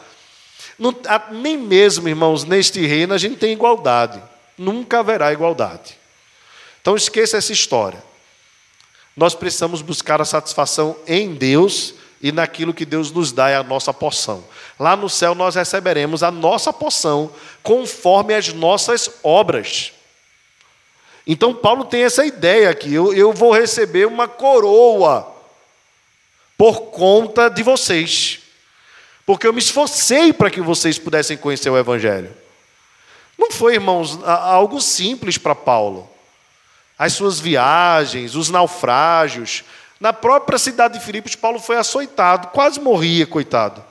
[0.76, 0.92] Não,
[1.30, 4.20] nem mesmo, irmãos, neste reino a gente tem igualdade.
[4.58, 5.96] Nunca haverá igualdade.
[6.82, 8.02] Então esqueça essa história.
[9.16, 13.62] Nós precisamos buscar a satisfação em Deus e naquilo que Deus nos dá é a
[13.62, 14.44] nossa porção.
[14.78, 19.92] Lá no céu nós receberemos a nossa porção conforme as nossas obras.
[21.26, 25.34] Então Paulo tem essa ideia aqui: eu, eu vou receber uma coroa
[26.58, 28.40] por conta de vocês.
[29.24, 32.36] Porque eu me esforcei para que vocês pudessem conhecer o Evangelho.
[33.38, 36.10] Não foi, irmãos, algo simples para Paulo.
[36.98, 39.64] As suas viagens, os naufrágios.
[40.00, 43.84] Na própria cidade de Filipos, Paulo foi açoitado, quase morria, coitado.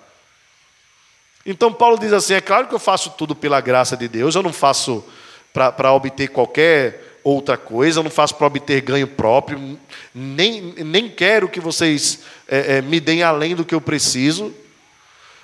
[1.46, 4.42] Então, Paulo diz assim: é claro que eu faço tudo pela graça de Deus, eu
[4.42, 5.06] não faço
[5.54, 9.78] para obter qualquer outra coisa, eu não faço para obter ganho próprio,
[10.14, 14.54] nem, nem quero que vocês é, é, me deem além do que eu preciso,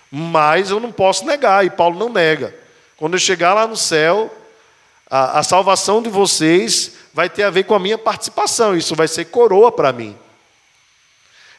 [0.09, 2.55] mas eu não posso negar, e Paulo não nega.
[2.97, 4.33] Quando eu chegar lá no céu,
[5.07, 9.07] a, a salvação de vocês vai ter a ver com a minha participação, isso vai
[9.07, 10.17] ser coroa para mim.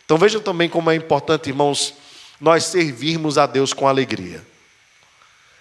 [0.06, 1.92] Então vejam também como é importante, irmãos,
[2.40, 4.42] nós servirmos a Deus com alegria,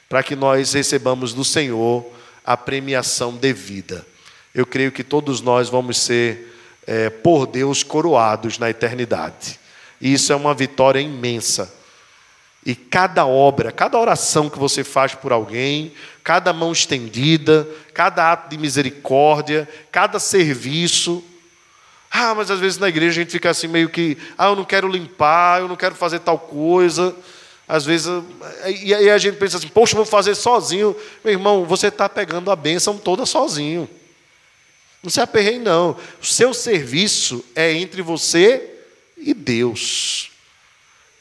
[0.08, 2.06] para que nós recebamos do Senhor
[2.46, 4.06] a premiação devida
[4.56, 6.56] eu creio que todos nós vamos ser,
[6.88, 9.60] é, por Deus, coroados na eternidade.
[10.00, 11.74] E isso é uma vitória imensa.
[12.66, 15.92] E cada obra, cada oração que você faz por alguém,
[16.24, 21.22] cada mão estendida, cada ato de misericórdia, cada serviço.
[22.18, 24.64] Ah, mas às vezes na igreja a gente fica assim meio que, ah, eu não
[24.64, 27.14] quero limpar, eu não quero fazer tal coisa.
[27.68, 28.08] Às vezes,
[28.82, 30.96] e aí a gente pensa assim, poxa, vou fazer sozinho.
[31.26, 33.90] Meu irmão, você está pegando a bênção toda sozinho.
[35.04, 35.98] Não se aperreie, não.
[36.22, 38.64] O seu serviço é entre você
[39.18, 40.32] e Deus.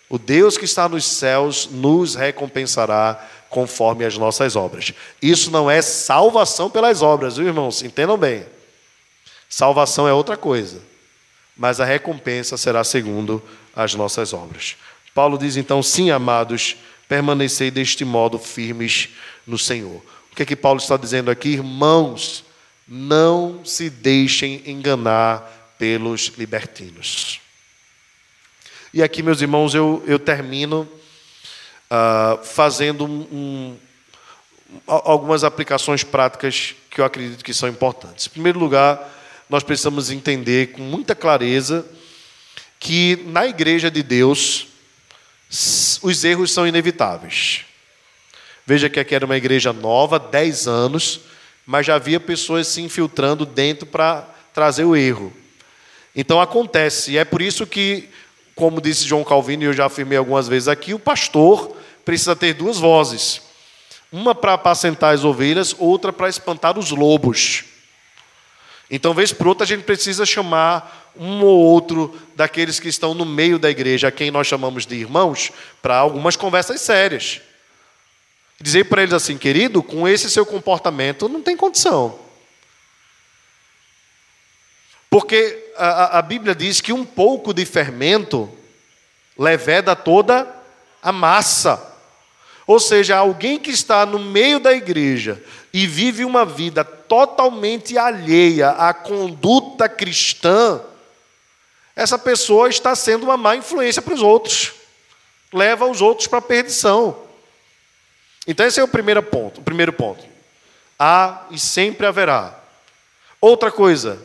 [0.09, 3.21] O Deus que está nos céus nos recompensará
[3.51, 4.93] conforme as nossas obras.
[5.21, 7.83] Isso não é salvação pelas obras, viu, irmãos?
[7.83, 8.54] Entendam bem.
[9.55, 10.83] Salvação é outra coisa,
[11.57, 13.41] mas a recompensa será segundo
[13.73, 14.75] as nossas obras.
[15.15, 16.77] Paulo diz então: sim, amados,
[17.09, 19.11] permanecei deste modo firmes
[19.47, 20.03] no Senhor.
[20.33, 21.51] O que é que Paulo está dizendo aqui?
[21.51, 22.45] Irmãos,
[22.89, 27.41] não se deixem enganar pelos libertinos.
[28.93, 30.81] E aqui, meus irmãos, eu, eu termino
[31.93, 33.77] uh, fazendo um, um,
[34.85, 38.27] algumas aplicações práticas que eu acredito que são importantes.
[38.27, 39.15] Em primeiro lugar,
[39.55, 41.87] nós precisamos entender com muita clareza
[42.81, 44.67] que na igreja de Deus
[46.03, 47.65] os erros são inevitáveis.
[48.67, 51.21] Veja que aqui era uma igreja nova, 10 anos,
[51.65, 55.33] mas já havia pessoas se infiltrando dentro para trazer o erro.
[56.17, 58.09] Então acontece, e é por isso que,
[58.57, 62.55] como disse João Calvino, e eu já afirmei algumas vezes aqui, o pastor precisa ter
[62.55, 63.41] duas vozes:
[64.11, 67.67] uma para apacentar as ovelhas, outra para espantar os lobos.
[68.91, 73.25] Então, vez por outra, a gente precisa chamar um ou outro daqueles que estão no
[73.25, 77.41] meio da igreja, a quem nós chamamos de irmãos, para algumas conversas sérias.
[78.61, 82.19] Dizer para eles assim, querido, com esse seu comportamento não tem condição.
[85.11, 88.51] Porque a, a Bíblia diz que um pouco de fermento
[89.39, 90.49] leveda toda
[91.03, 91.95] a massa.
[92.67, 96.85] Ou seja, alguém que está no meio da igreja e vive uma vida
[97.15, 100.81] totalmente alheia à conduta cristã,
[101.95, 104.73] essa pessoa está sendo uma má influência para os outros,
[105.53, 107.17] leva os outros para a perdição.
[108.49, 110.25] Então esse é o primeiro ponto, o primeiro ponto.
[110.99, 112.59] Há e sempre haverá.
[113.41, 114.21] Outra coisa,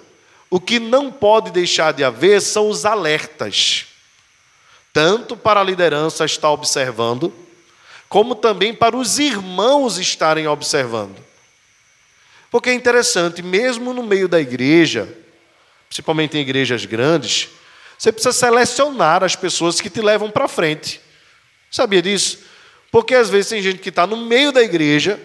[0.49, 3.85] o que não pode deixar de haver são os alertas.
[4.91, 7.31] Tanto para a liderança estar observando,
[8.07, 11.28] como também para os irmãos estarem observando.
[12.51, 15.07] Porque é interessante, mesmo no meio da igreja,
[15.87, 17.49] principalmente em igrejas grandes,
[17.97, 21.01] você precisa selecionar as pessoas que te levam para frente.
[21.69, 22.39] Sabia disso?
[22.91, 25.19] Porque às vezes tem gente que está no meio da igreja,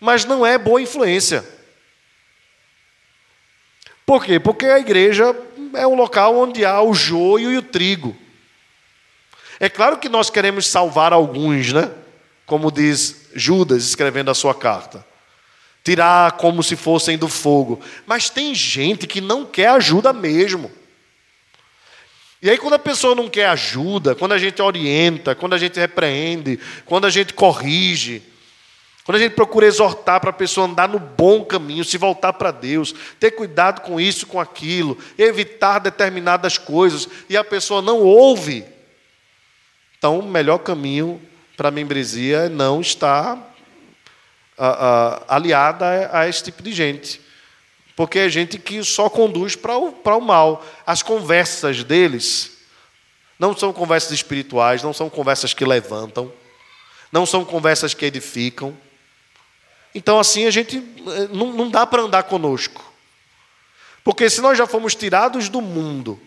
[0.00, 1.44] mas não é boa influência.
[4.06, 4.40] Por quê?
[4.40, 5.36] Porque a igreja
[5.74, 8.16] é um local onde há o joio e o trigo.
[9.60, 11.90] É claro que nós queremos salvar alguns, né?
[12.46, 15.04] Como diz Judas escrevendo a sua carta.
[15.88, 17.80] Tirar como se fossem do fogo.
[18.06, 20.70] Mas tem gente que não quer ajuda mesmo.
[22.42, 25.80] E aí, quando a pessoa não quer ajuda, quando a gente orienta, quando a gente
[25.80, 28.22] repreende, quando a gente corrige,
[29.02, 32.50] quando a gente procura exortar para a pessoa andar no bom caminho, se voltar para
[32.50, 38.62] Deus, ter cuidado com isso, com aquilo, evitar determinadas coisas, e a pessoa não ouve,
[39.96, 41.18] então o melhor caminho
[41.56, 43.47] para a membresia é não estar
[45.28, 47.28] aliada a, a esse tipo de gente
[47.98, 50.64] porque é gente que só conduz para o, para o mal.
[50.86, 52.58] As conversas deles
[53.36, 56.32] não são conversas espirituais, não são conversas que levantam,
[57.10, 58.72] não são conversas que edificam.
[59.92, 62.84] Então, assim, a gente eh, não, não dá para andar conosco.
[64.04, 66.22] Porque se nós já fomos tirados do mundo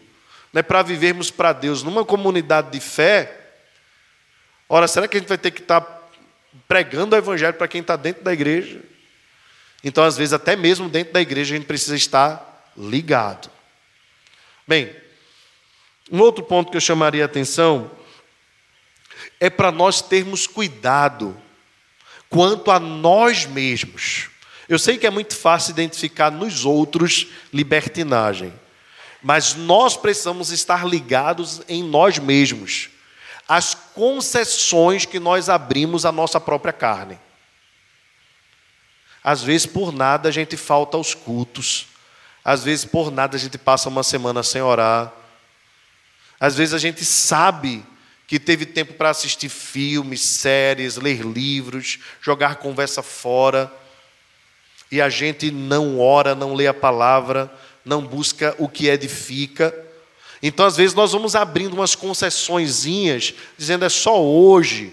[0.52, 3.54] né, para vivermos para Deus numa comunidade de fé,
[4.68, 6.01] ora, será que a gente vai ter que estar tá
[6.68, 8.82] pregando o Evangelho para quem está dentro da igreja?
[9.84, 13.50] Então, às vezes, até mesmo dentro da igreja, a gente precisa estar ligado.
[14.68, 14.96] Bem,
[16.12, 17.92] um outro ponto que eu chamaria a atenção
[19.40, 21.36] é para nós termos cuidado
[22.30, 24.30] quanto a nós mesmos.
[24.70, 28.54] Eu sei que é muito fácil identificar nos outros libertinagem,
[29.22, 32.90] mas nós precisamos estar ligados em nós mesmos,
[33.52, 37.20] as concessões que nós abrimos à nossa própria carne.
[39.22, 41.88] Às vezes, por nada, a gente falta aos cultos.
[42.46, 45.12] Às vezes, por nada, a gente passa uma semana sem orar.
[46.40, 47.86] Às vezes, a gente sabe
[48.26, 53.70] que teve tempo para assistir filmes, séries, ler livros, jogar conversa fora.
[54.90, 59.76] E a gente não ora, não lê a palavra, não busca o que edifica.
[60.42, 64.92] Então, às vezes, nós vamos abrindo umas concessõezinhas, dizendo é só hoje,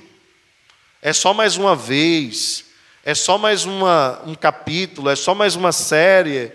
[1.01, 2.68] é só mais uma vez
[3.09, 6.53] é só mais uma, um capítulo, é só mais uma série.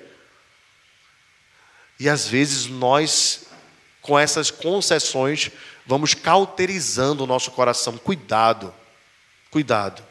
[1.99, 3.45] E às vezes nós,
[4.03, 5.49] com essas concessões,
[5.83, 7.97] vamos cauterizando o nosso coração.
[7.97, 8.71] Cuidado,
[9.49, 10.05] cuidado.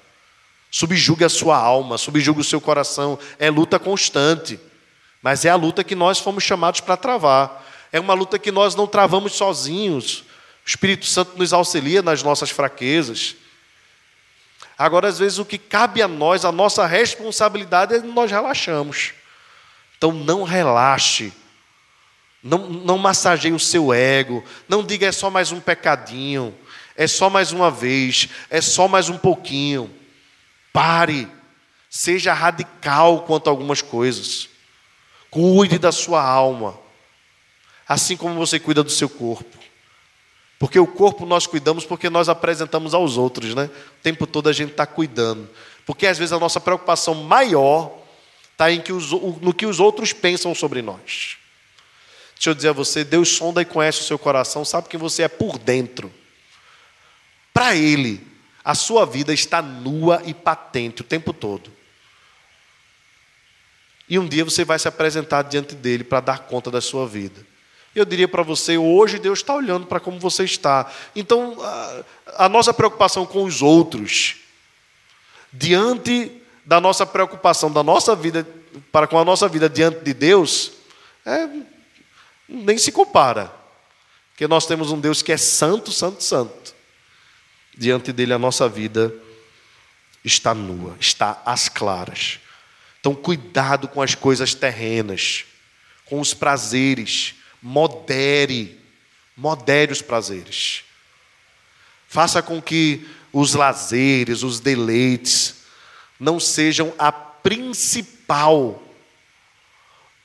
[0.68, 3.16] Subjugue a sua alma, subjugue o seu coração.
[3.38, 4.58] É luta constante,
[5.22, 7.64] mas é a luta que nós fomos chamados para travar.
[7.92, 10.24] É uma luta que nós não travamos sozinhos.
[10.64, 13.36] O Espírito Santo nos auxilia nas nossas fraquezas.
[14.78, 19.12] Agora, às vezes, o que cabe a nós, a nossa responsabilidade é nós relaxamos.
[19.98, 21.32] Então, não relaxe.
[22.42, 24.42] Não, não massageie o seu ego.
[24.66, 26.56] Não diga é só mais um pecadinho.
[26.96, 28.28] É só mais uma vez.
[28.48, 29.94] É só mais um pouquinho.
[30.72, 31.28] Pare.
[31.90, 34.48] Seja radical quanto a algumas coisas.
[35.30, 36.80] Cuide da sua alma.
[37.92, 39.58] Assim como você cuida do seu corpo.
[40.58, 43.64] Porque o corpo nós cuidamos porque nós apresentamos aos outros, né?
[43.66, 45.46] O tempo todo a gente está cuidando.
[45.84, 47.98] Porque às vezes a nossa preocupação maior
[48.52, 48.70] está
[49.42, 51.36] no que os outros pensam sobre nós.
[52.34, 55.24] Deixa eu dizer a você, Deus sonda e conhece o seu coração, sabe que você
[55.24, 56.10] é por dentro.
[57.52, 58.26] Para Ele,
[58.64, 61.70] a sua vida está nua e patente o tempo todo.
[64.08, 67.51] E um dia você vai se apresentar diante dele para dar conta da sua vida.
[67.94, 70.90] Eu diria para você, hoje Deus está olhando para como você está.
[71.14, 72.04] Então, a,
[72.44, 74.36] a nossa preocupação com os outros,
[75.52, 76.32] diante
[76.64, 78.46] da nossa preocupação da nossa vida,
[78.90, 80.72] para com a nossa vida diante de Deus,
[81.26, 81.48] é,
[82.48, 83.52] nem se compara.
[84.30, 86.74] Porque nós temos um Deus que é santo, santo, santo.
[87.76, 89.14] Diante dele a nossa vida
[90.24, 92.38] está nua, está às claras.
[93.00, 95.44] Então, cuidado com as coisas terrenas
[96.12, 97.34] com os prazeres.
[97.62, 98.78] Modere,
[99.36, 100.82] modere os prazeres.
[102.08, 105.62] Faça com que os lazeres, os deleites,
[106.18, 108.82] não sejam a principal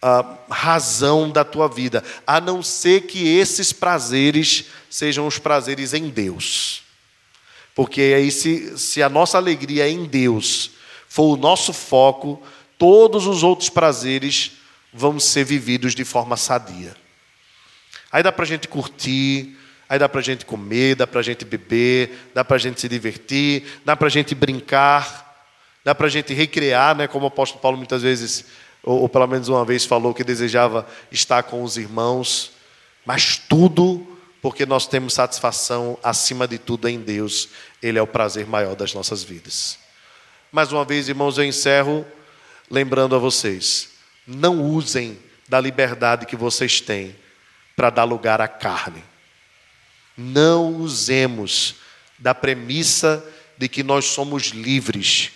[0.01, 6.09] a razão da tua vida, a não ser que esses prazeres sejam os prazeres em
[6.09, 6.83] Deus.
[7.73, 10.71] Porque aí, se, se a nossa alegria é em Deus
[11.07, 12.41] for o nosso foco,
[12.77, 14.51] todos os outros prazeres
[14.93, 16.95] vão ser vividos de forma sadia.
[18.11, 19.57] Aí dá para a gente curtir,
[19.89, 22.79] aí dá para a gente comer, dá para a gente beber, dá para a gente
[22.79, 25.45] se divertir, dá para a gente brincar,
[25.83, 27.07] dá para a gente recrear, né?
[27.07, 28.45] como o apóstolo Paulo muitas vezes
[28.83, 32.51] ou, ou pelo menos uma vez falou que desejava estar com os irmãos,
[33.05, 37.49] mas tudo porque nós temos satisfação acima de tudo em Deus,
[37.83, 39.77] Ele é o prazer maior das nossas vidas.
[40.51, 42.05] Mais uma vez, irmãos, eu encerro
[42.69, 43.89] lembrando a vocês:
[44.25, 47.13] não usem da liberdade que vocês têm
[47.77, 49.01] para dar lugar à carne.
[50.17, 51.75] Não usemos
[52.19, 53.23] da premissa
[53.57, 55.31] de que nós somos livres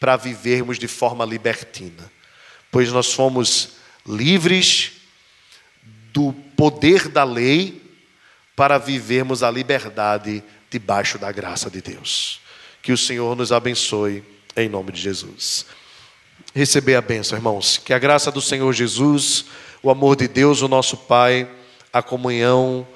[0.00, 2.10] para vivermos de forma libertina
[2.72, 3.74] pois nós fomos
[4.04, 4.92] livres
[6.10, 7.82] do poder da lei
[8.56, 12.40] para vivermos a liberdade debaixo da graça de Deus.
[12.80, 14.24] Que o Senhor nos abençoe
[14.56, 15.66] em nome de Jesus.
[16.54, 17.76] Receber a bênção, irmãos.
[17.76, 19.44] Que a graça do Senhor Jesus,
[19.82, 21.48] o amor de Deus, o nosso Pai,
[21.92, 22.86] a comunhão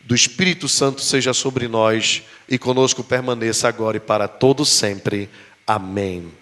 [0.00, 5.28] do Espírito Santo seja sobre nós e conosco permaneça agora e para todo sempre.
[5.66, 6.32] Amém.